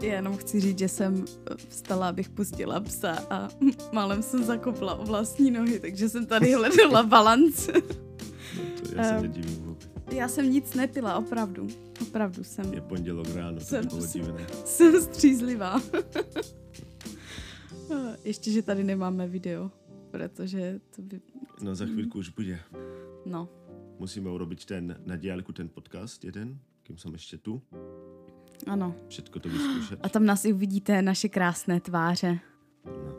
[0.00, 1.24] Já jenom chci říct, že jsem
[1.68, 3.48] vstala, abych pustila psa a
[3.92, 7.72] málem jsem zakopla o vlastní nohy, takže jsem tady hledala balance.
[8.96, 9.22] no Ehm.
[9.22, 9.88] nedivím vôbec.
[10.10, 11.68] Já jsem nic nepila, opravdu.
[12.02, 14.46] Opravdu jsem, Je pondelok ráno, to Jsem- divné.
[14.64, 15.80] jsem střízlivá.
[18.24, 19.70] Ještě, že tady nemáme video,
[20.10, 21.20] protože to by,
[21.62, 22.58] No za chvíľku už bude.
[23.26, 23.48] no.
[24.00, 27.60] Musíme urobiť ten na diálku ten podcast jeden, kým som ešte tu.
[28.66, 28.94] Ano.
[29.08, 29.98] Všetko to vyskúšať.
[30.02, 32.38] A tam nás i uvidíte naše krásné tváře.
[32.86, 33.12] No.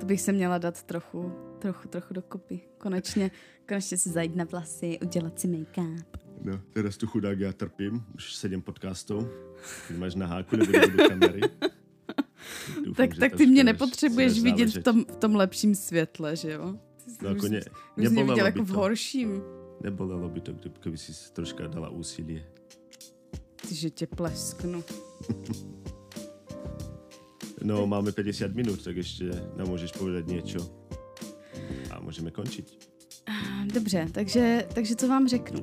[0.00, 2.60] To bych se měla dát trochu, trochu, trochu dokopy.
[2.78, 3.30] Konečně,
[3.68, 6.04] konečně si zajít na vlasy, udělat si make-up.
[6.44, 9.24] No, teraz tu chudák ja trpím, už sedem podcastov.
[9.88, 11.40] Ty máš na háku, nebo do kamery.
[12.84, 16.76] Dúfam, Tak, tak ty mě nepotřebuješ vidět v tom, v tom lepším světle, že jo?
[17.22, 17.60] No, ako už, ne,
[17.96, 19.42] mě viděl jako v horším.
[19.80, 22.44] Nebolelo by to, keby si troška dala úsilie.
[23.70, 24.84] Že tě plesknu.
[27.62, 29.26] No, máme 50 minút, tak ešte
[29.58, 30.60] nám môžeš povedať niečo.
[31.90, 32.62] A môžeme končiť.
[33.74, 35.60] Dobře, takže, takže co vám řeknu?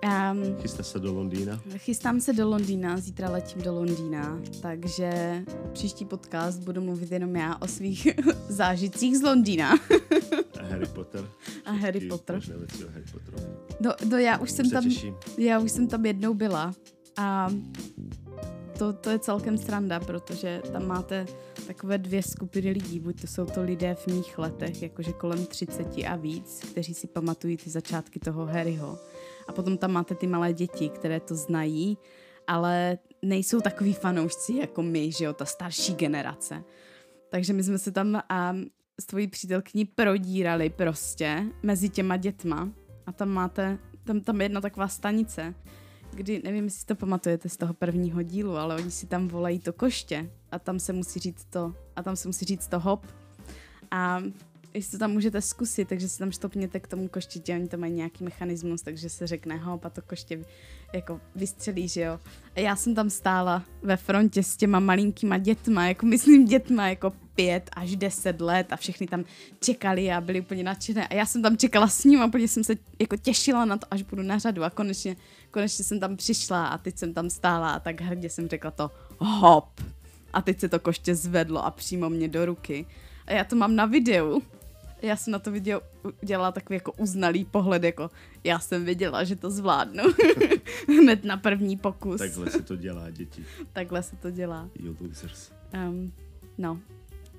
[0.00, 1.60] Um, Chystá sa do Londýna.
[1.76, 5.42] chystám se do Londýna, zítra letím do Londýna, takže
[5.72, 8.08] příští podcast budu mluvit jenom já o svých
[8.48, 9.74] zážitcích z Londýna.
[10.60, 11.28] A Harry Potter.
[11.64, 12.36] A Harry Potter.
[12.36, 13.44] možné veci o Harry Potterovi.
[13.80, 14.84] No, no já už jsem se tam,
[15.38, 16.72] já už jsem tam jednou byla
[17.16, 17.50] a
[18.78, 21.26] to, to je celkem sranda, protože tam máte
[21.66, 25.86] takové dvě skupiny lidí, buď to jsou to lidé v mých letech, jakože kolem 30
[26.08, 28.98] a víc, kteří si pamatují ty začátky toho Harryho.
[29.48, 31.98] A potom tam máte ty malé děti, které to znají,
[32.46, 36.64] ale nejsou takový fanoušci jako my, že jo, ta starší generace.
[37.30, 38.56] Takže my jsme se tam a
[39.00, 42.68] s tvojí přítelkyní prodírali prostě mezi těma dětma
[43.06, 45.54] a tam máte, tam, tam je jedna taková stanice,
[46.20, 49.72] kdy, nevím, jestli to pamatujete z toho prvního dílu, ale oni si tam volají to
[49.72, 53.06] koště a tam se musí říct to, a tam se musí říct to hop.
[53.90, 54.22] A
[54.74, 57.92] jestli to tam můžete zkusit, takže si tam štopněte k tomu koštěti, oni tam mají
[57.92, 60.44] nějaký mechanismus, takže se řekne hop a to koště
[60.92, 62.20] jako vystřelí, že jo.
[62.56, 67.12] A já jsem tam stála ve frontě s těma malinkýma dětma, jako myslím dětma jako
[67.34, 69.24] pět až deset let a všechny tam
[69.60, 72.64] čekali a byli úplně nadšené a já jsem tam čekala s ním a úplně jsem
[72.64, 75.16] se jako těšila na to, až budu na řadu a konečně,
[75.50, 78.90] konečně jsem tam přišla a teď jsem tam stála a tak hrdě jsem řekla to
[79.18, 79.80] hop
[80.32, 82.86] a teď se to koště zvedlo a přímo mě do ruky.
[83.26, 84.42] A já to mám na videu.
[85.02, 85.80] Já jsem na to video
[86.22, 88.10] udělala takový jako uznalý pohled, jako
[88.44, 90.02] já jsem věděla, že to zvládnu.
[90.88, 92.18] Hned na první pokus.
[92.18, 93.44] Takhle se to dělá, děti.
[93.72, 94.68] Takhle se to dělá.
[94.78, 95.52] You losers.
[95.88, 96.12] Um,
[96.58, 96.80] no,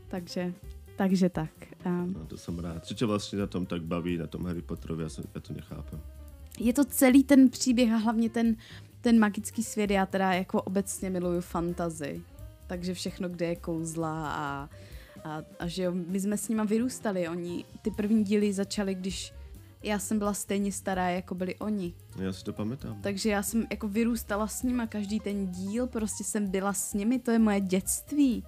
[0.07, 0.53] takže,
[0.95, 1.49] takže tak.
[1.85, 2.85] Um, No, to jsem rád.
[2.85, 5.53] Co tě vlastně na tom tak baví, na tom Harry Potterovi, já, jsem, já to
[5.53, 6.01] nechápem.
[6.59, 8.55] je to celý ten příběh a hlavně ten,
[9.01, 9.91] ten magický svět.
[9.91, 12.21] Já teda jako obecně miluju fantazy.
[12.67, 14.69] Takže všechno, kde je kouzla a,
[15.23, 17.27] a, a že jo, my jsme s nima vyrůstali.
[17.27, 19.33] Oni, ty první díly začaly, když
[19.83, 21.93] já jsem byla stejně stará, jako byli oni.
[22.19, 23.01] Já si to pamatám.
[23.01, 27.19] Takže já jsem jako vyrůstala s nima, každý ten díl, prostě jsem byla s nimi,
[27.19, 28.43] to je moje dětství.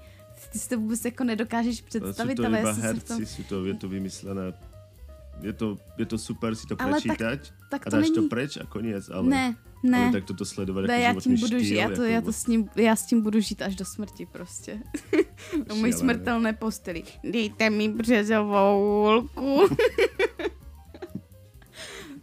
[0.51, 3.25] Ty si to vůbec jako nedokážeš Ale představit, jsou to ale iba herci, tom...
[3.25, 4.53] jsou to, je to vymyslené.
[5.41, 8.15] Je to, je to super si to Ale tak- prečítať tak a to dáš to
[8.15, 10.03] není- preč a koniec, ale, Ne, ne.
[10.03, 12.33] ale tak toto sledovat Ne, jako já tím budu žít, já to, jako já to
[12.33, 14.79] s ním, já s tím budu žít až do smrti prostě.
[15.67, 15.93] Mojí Šílené.
[15.93, 17.03] smrtelné posteli.
[17.23, 19.75] Dejte mi březovou hůlku.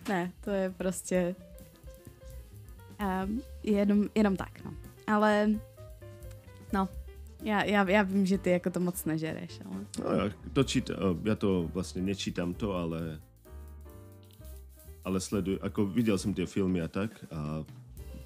[0.08, 1.34] ne, to je prostě
[3.24, 4.74] um, jenom, jenom tak, no.
[5.06, 5.50] Ale,
[6.72, 6.88] no,
[7.42, 9.84] já, já, já vím, že ty jako to moc nežereš, ale...
[10.04, 10.90] No, já, to čít,
[11.24, 13.20] já to vlastně nečítám to, ale
[15.04, 17.64] ale sleduju, jako viděl jsem ty filmy a tak a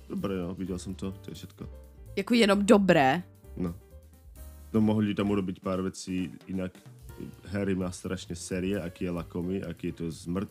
[0.09, 1.69] dobré, no, viděl jsem to, to je všetko.
[2.17, 3.23] Jako jenom dobré.
[3.57, 3.75] No.
[4.75, 6.75] No mohli tam urobiť pár vecí inak.
[7.47, 10.51] Harry má strašne série, aký je lakomý, aký je to zmrt.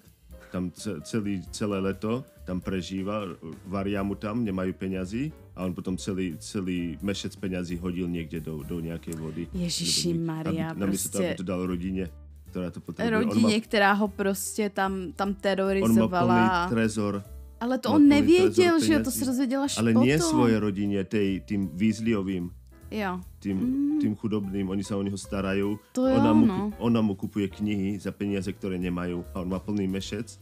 [0.52, 3.26] Tam ce- celý, celé leto tam prežíva,
[3.68, 8.64] varia mu tam, nemajú peňazí a on potom celý, celý mešec peňazí hodil niekde do,
[8.64, 9.44] do nejakej vody.
[9.52, 12.08] Niek- Maria, aby, prostě- aby to dal rodine,
[12.54, 13.10] ktorá to potrebuje.
[13.10, 16.70] Rodině, má, která ho prostě tam, tam on má plný terorizovala.
[16.70, 17.24] trezor,
[17.60, 20.04] Ale to on nevěděl, že jo, to se dozvěděla až ale potom.
[20.06, 22.52] nie svoje rodine, tej, tým Weasleyovým.
[22.94, 23.18] Jo.
[23.42, 24.00] tým, mm.
[24.06, 25.82] tým chudobným, oni sa o neho starajú.
[25.98, 26.70] To jo, ona, mu, no.
[26.78, 30.38] ona mu kupuje knihy za peniaze, ktoré nemajú a on má plný mešec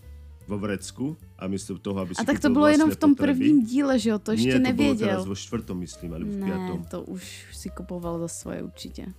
[0.52, 3.40] vo vrecku a místo toho, aby si A tak to bylo jenom v tom potreby,
[3.40, 5.08] prvním díle, že jo, to ještě Nie, to nevěděl.
[5.08, 6.80] teraz vo štvrtom, myslím, alebo v ne, piatom.
[6.92, 9.06] to už si kupoval za svoje určitě.
[9.08, 9.14] No,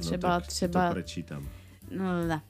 [0.00, 1.42] Třeba, tak si třeba, To prečítam.
[1.94, 2.42] No ne.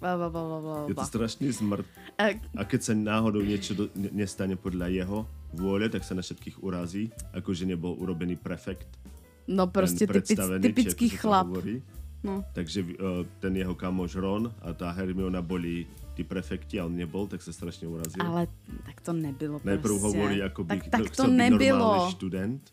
[0.00, 1.86] Bla, bla, bla, bla, bla, Je to strašný zmrt.
[2.18, 5.24] E, A keď sa náhodou niečo do, ne, nestane podľa jeho
[5.54, 8.88] vôle, tak sa na všetkých urazí, ako že nebol urobený prefekt.
[9.48, 11.46] No prostě typic, či typický to chlap.
[11.46, 11.82] Hovorí.
[12.24, 12.44] No.
[12.52, 15.84] Takže uh, ten jeho kamoš Ron a tá Hermiona boli
[16.16, 18.24] tí prefekti a on nebol, tak sa strašne urazil.
[18.24, 18.48] Ale
[18.86, 20.06] tak to nebylo Najprv prostě.
[20.06, 22.10] hovorí, ako by tak, tak no, to nebylo.
[22.10, 22.72] študent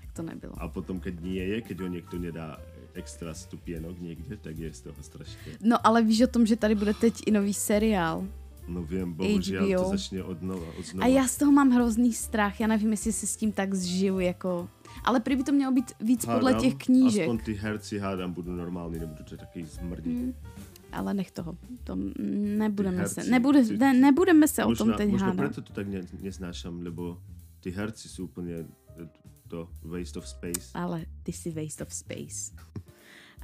[0.00, 0.54] Tak to nebylo.
[0.58, 2.58] a potom, keď nie je, keď ho niekto nedá
[2.96, 5.60] extra stupienok niekde, tak je z toho strašne.
[5.60, 8.24] No ale víš o tom, že tady bude teď i nový seriál.
[8.66, 9.78] No viem, bohužiaľ HBO.
[9.78, 10.66] to začne od nova.
[10.74, 11.04] Od znova.
[11.04, 14.18] A já z toho mám hrozný strach, já nevím, jestli se s tím tak zžiju,
[14.18, 14.68] jako...
[15.04, 17.22] Ale prý by to mělo být víc podle těch knížek.
[17.30, 20.10] Aspoň ty herci hádám budú normálni, nebudú to taký zmrdí.
[20.10, 20.34] Mm,
[20.90, 21.54] ale nech toho.
[21.84, 21.94] To
[22.58, 25.38] nebudeme Ty se, herci, nebude, ty- ne, nebudeme se o tom teď možno hádat.
[25.46, 27.20] preto to tak ne, neznášam, lebo
[27.60, 28.66] tí herci úplne
[28.98, 29.04] e,
[29.46, 30.74] to waste of space.
[30.74, 32.50] Ale ty si waste of space.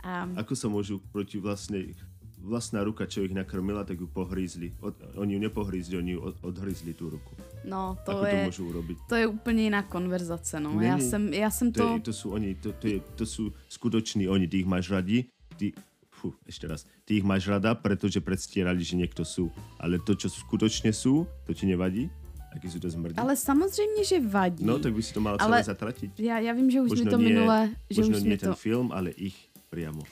[0.03, 1.95] Um, Ako sa môžu proti vlastnej
[2.43, 4.75] vlastná ruka, čo ich nakrmila, tak ju pohrízli.
[4.83, 7.31] Od, oni ju nepohrízli, oni ju od, odhrízli tú ruku.
[7.63, 8.97] no, to Ako to je, môžu urobiť?
[9.07, 10.75] to je úplně jiná konverzace, no.
[10.81, 11.11] Já Není.
[11.11, 11.95] jsem, já jsem To, to...
[11.95, 15.31] je, to sú oni, to, to, je, to sú skutoční oni, ty ich máš radi,
[15.55, 15.71] ty,
[16.11, 19.55] fú, ešte raz, ty ich máš rada, pretože predstierali, že niekto sú.
[19.79, 22.11] Ale to, čo skutočne sú, to ti nevadí?
[22.53, 23.15] Aký sú to zmrdí?
[23.23, 24.65] Ale samozřejmě, že vadí.
[24.67, 26.11] No, tak by si to mal Ale- celé zatratiť.
[26.21, 27.59] Já, já vím, že už Možno mi to nie- minule,
[27.91, 29.37] že Možno už nie mi ten to, film, ale ich
[29.73, 30.05] priamo.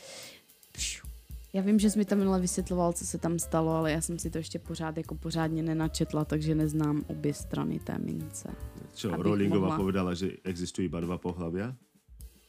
[1.52, 4.18] já vím, že jsi mi to minule vysvětloval, co se tam stalo, ale já jsem
[4.18, 8.48] si to ještě pořád jako pořádně nenačetla, takže neznám obě strany té mince.
[8.94, 9.78] Čo, Rowlingová mohla.
[9.78, 11.70] povedala, že existujú iba dva pohľavia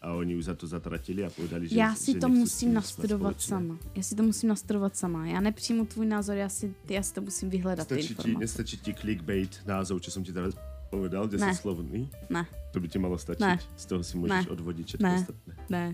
[0.01, 3.41] a oni ju za to zatratili a povedali, že já si že to musím nastudovat
[3.41, 3.77] sama.
[3.95, 5.27] Já si to musím nastudovat sama.
[5.27, 8.77] Já nepřijmu tvůj názor, já si, já si to musím vyhledat, ty Stačí ti, nestačí
[8.77, 10.57] ti clickbait názov, čo som ti teraz
[10.89, 11.53] povedal, 10 Ne.
[11.55, 12.09] slovný?
[12.29, 12.43] Ne,
[12.73, 13.41] To by ti malo stačiť.
[13.45, 13.59] Ne.
[13.77, 14.51] Z toho si môžeš Ne.
[14.51, 15.17] odvodiť všetko Ne.
[15.21, 15.51] ostatné.
[15.69, 15.85] ne,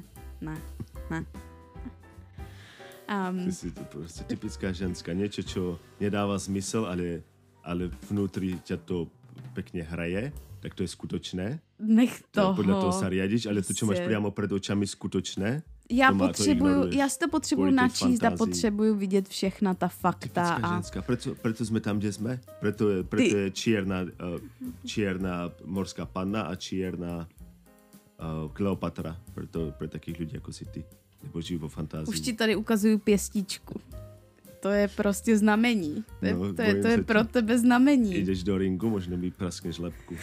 [0.41, 0.55] ne,
[1.09, 1.25] ne.
[3.07, 5.15] Um, Ty si to proste typická ženská.
[5.15, 5.61] Niečo, čo
[5.95, 7.23] nedáva zmysel, ale,
[7.63, 9.07] ale vnútri ťa to
[9.55, 11.63] pekne hraje, tak to je skutočné.
[11.79, 12.53] nech To, toho.
[12.57, 14.07] podľa toho sa riadiš, ale to, čo máš Prostě.
[14.09, 19.29] priamo pred očami skutočné, Já to potřebuju, já si to potřebuju načíst a potřebuju vidět
[19.29, 20.99] všechna ta fakta Typická a ženská.
[21.01, 22.33] Preto, preto sme tam, kde sme.
[22.59, 24.35] Preto je, preto Ty- je čierna, uh,
[24.83, 27.23] čierna morská panna a čierna
[28.19, 29.17] uh, Kleopatra.
[29.33, 30.81] Preto pre takých ľudí ako si ty.
[31.23, 32.09] Nebo žijú vo fantázii.
[32.09, 33.81] už ti tady ukazuju pěstičku.
[34.59, 36.03] To je prostě znamení.
[36.19, 37.31] To je, No, to je, to je pro ti.
[37.31, 38.15] tebe znamení.
[38.15, 40.15] Ideš do ringu, možno mi praskneš lepku.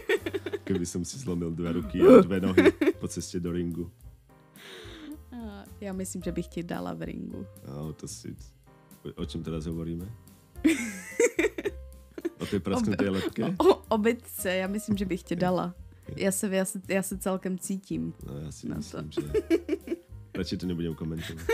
[0.64, 3.90] Keby som si zlomil dve ruky a dve nohy po ceste do ringu.
[5.80, 7.46] Já myslím, že bych ti dala v ringu.
[7.68, 8.34] No, to si...
[9.14, 10.08] O čem teraz hovoríme?
[12.40, 13.54] o té prasknuté lepke?
[13.58, 15.74] O, o bytce, já myslím, že bych tě dala.
[16.16, 18.14] Já se, já se, já se celkem cítím.
[18.26, 19.20] No, já si Na myslím, že...
[20.34, 21.46] Radši to nebudem komentovat.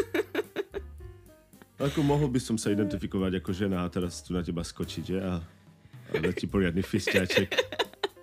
[1.82, 5.18] Ako mohl by som sa identifikovať ako žena a teraz tu na teba skočiť, že?
[5.18, 5.42] A,
[6.11, 7.50] a dať ti poriadny fisťáček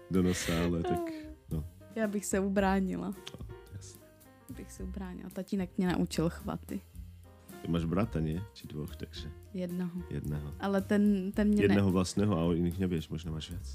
[0.08, 1.04] do nosa, ale tak...
[1.52, 1.64] No,
[1.96, 3.12] Já bych se ubránila.
[3.76, 4.02] jasne.
[4.56, 5.30] Bych se ubránila.
[5.30, 6.82] Tatínek mě naučil chvaty.
[7.62, 8.40] Ty máš brata, nie?
[8.56, 10.00] Či dvoch, takže Jednoho.
[10.10, 10.54] jedného.
[10.60, 13.68] Ale ten, ten mě Jedného vlastného a o iných nevieš, možno máš viac.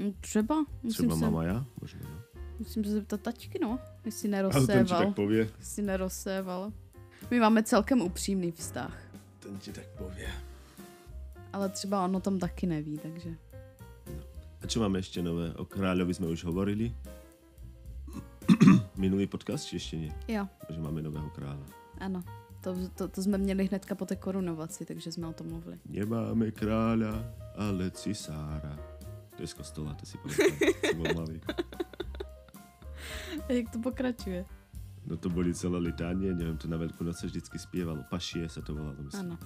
[0.00, 0.06] Ne...
[0.06, 0.64] Mm, Třeba.
[0.82, 1.64] Musím Třeba se, mama ja?
[1.80, 2.16] Možno, no.
[2.58, 3.78] musím se zeptat tačky, no.
[4.04, 5.04] Jestli Ale ten ti nerozséval.
[5.06, 5.50] tak povie.
[5.58, 6.72] Jestli nerozséval.
[7.30, 8.98] My máme celkem upřímný vztah.
[9.40, 10.28] Ten ti tak povie.
[11.52, 13.34] Ale třeba on o tom taky neví, takže...
[14.62, 15.56] A čo máme ešte nové?
[15.56, 16.92] O kráľovi sme už hovorili.
[19.00, 20.12] Minulý podcast, či ešte nie?
[20.28, 21.64] Jo, Že máme nového kráľa.
[21.98, 22.20] ano.
[22.60, 25.78] To, to, to jsme měli hnedka po té korunovaci, takže jsme o tom mluvili.
[25.88, 27.24] Nemáme kráľa,
[27.56, 28.76] ale cisára.
[29.40, 31.40] To je z kostola, to si bol malý.
[33.48, 34.44] Jak to pokračuje?
[35.08, 38.04] No to boli celé litánie, neviem, to na Veľkú noc sa vždycky spievalo.
[38.12, 39.32] Pašie sa to volalo, myslím.
[39.32, 39.40] Ano.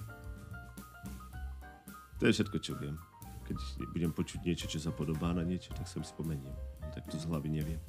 [2.19, 2.99] To je všetko, čo viem.
[3.47, 3.55] Keď
[3.95, 6.55] budem počuť niečo, čo sa podobá na niečo, tak sa mi spomeniem.
[6.91, 7.79] Tak to z hlavy neviem.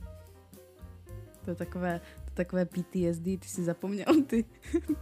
[1.42, 1.98] To je takové,
[2.37, 4.45] takové PTSD, ty si zapomněl ty,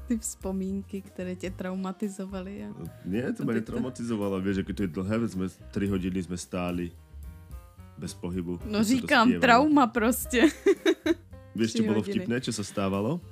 [0.06, 2.64] ty vzpomínky, které tě traumatizovaly.
[2.64, 2.68] A...
[3.04, 4.38] Nie, to ma tak to- netraumatizovalo.
[4.40, 6.94] Vieš, ako to je dlhé, veď sme 3 hodiny sme stáli
[7.98, 8.62] bez pohybu.
[8.66, 10.50] No říkám, trauma prostě.
[11.54, 12.26] Tri bolo hodiny.
[12.26, 13.22] vtipné, čo sa stávalo?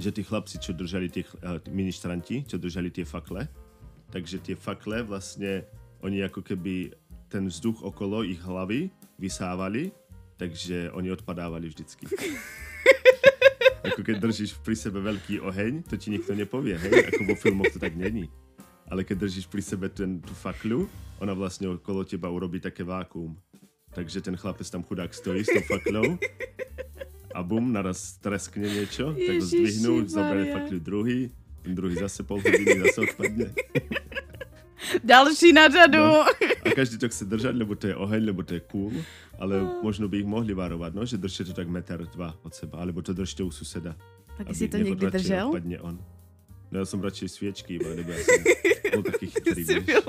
[0.00, 3.44] Že tí chlapci, čo držali tie uh, ministranti, čo držali tie fakle,
[4.08, 5.68] takže tie fakle vlastne,
[6.00, 6.96] oni ako keby
[7.28, 8.88] ten vzduch okolo ich hlavy
[9.20, 9.92] vysávali,
[10.40, 12.08] takže oni odpadávali vždycky.
[13.82, 17.10] ako keď držíš pri sebe veľký oheň, to ti nikto nepovie, hej?
[17.10, 18.30] Ako vo filmoch to tak není.
[18.86, 20.86] Ale keď držíš pri sebe ten, tú fakľu,
[21.18, 23.34] ona vlastne okolo teba urobí také vákuum.
[23.92, 26.16] Takže ten chlapec tam chudák stojí s tou fakľou
[27.32, 29.46] a bum, naraz treskne niečo, tak ho
[30.08, 30.54] zoberie Maria.
[30.56, 31.20] fakľu druhý,
[31.64, 33.52] ten druhý zase pol hodiny, zase odpadne.
[35.04, 35.98] Další na řadu.
[35.98, 36.24] No.
[36.64, 38.92] A každý to chce držať, lebo to je oheň, lebo to je cool,
[39.38, 42.78] ale možno by ich mohli varovať, no, že držte to tak meter, dva od seba,
[42.78, 43.96] alebo to držte u suseda.
[44.36, 45.48] Tak jsi to někdy držel?
[45.48, 45.98] Odpadne on.
[46.72, 48.40] No ja som radšej sviečky, iba, lebo ja som
[48.96, 50.08] bol taký chytrý, byl.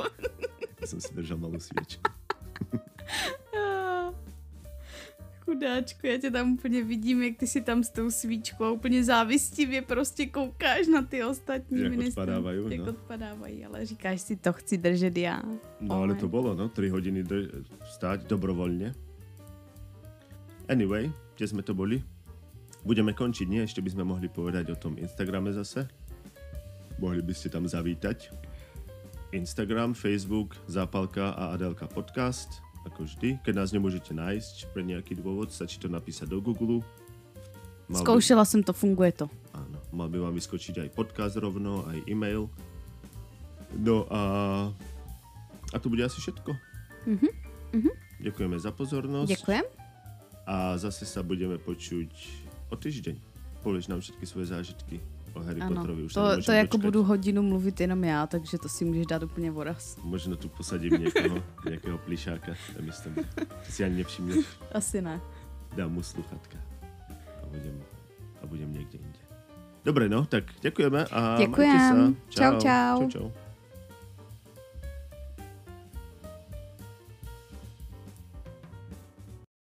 [0.80, 2.08] Ja som si držal malú sviečku.
[5.54, 9.82] Chudáčku, já tě tam úplně vidím, jak ty si tam s tou svíčkou úplně závistivě
[9.82, 12.22] prostě koukáš na ty ostatní Jak ministry.
[12.22, 12.90] odpadávají, Jak no.
[12.90, 15.44] odpadávají, ale říkáš si, to chci držet já.
[15.82, 16.20] No ale Oheň.
[16.20, 18.98] to bolo, no, 3 hodiny dr- stáť dobrovoľne.
[20.72, 22.02] Anyway, kde sme to boli?
[22.88, 23.62] Budeme končiť, nie?
[23.62, 25.86] Ešte by sme mohli povedať o tom Instagrame zase.
[26.98, 28.32] Mohli by ste tam zavítať.
[29.36, 33.40] Instagram, Facebook, Zápalka a Adelka podcast, ako vždy.
[33.44, 36.84] Keď nás nemôžete nájsť pre nejaký dôvod, stačí to napísať do Google.
[37.92, 39.28] Mal by, Zkoušela jsem to, funguje to.
[39.54, 42.48] áno, mal by vám vyskočiť aj podcast rovno, aj e-mail.
[43.76, 44.22] No a,
[45.74, 46.52] a to bude asi všetko.
[47.08, 47.30] Mhm,
[47.74, 47.92] mhm.
[48.24, 49.30] Ďakujeme za pozornosť.
[49.30, 49.66] Děkujem.
[50.48, 52.12] A zase sa budeme počuť
[52.72, 53.20] o týždeň.
[53.64, 55.00] Povieš nám všetky svoje zážitky
[55.34, 56.04] o Harry Ano, Potterovi.
[56.04, 56.82] Už to, to jako dočkať.
[56.86, 59.98] budu hodinu mluvit jenom já, takže to si můžeš dát úplně voraz.
[60.04, 63.24] Možno tu posadím niekoho, nejakého plišáka namiesto mňa.
[63.66, 64.46] Ty si ani nevšimneš.
[64.72, 65.22] Asi ne.
[65.76, 66.58] Dám mu sluchatka.
[67.44, 67.82] A budem,
[68.42, 69.20] a budem niekde inde.
[69.84, 71.96] Dobre, no, tak ďakujeme a sa.
[72.32, 72.96] Čau, čau.
[73.04, 73.28] čau, čau.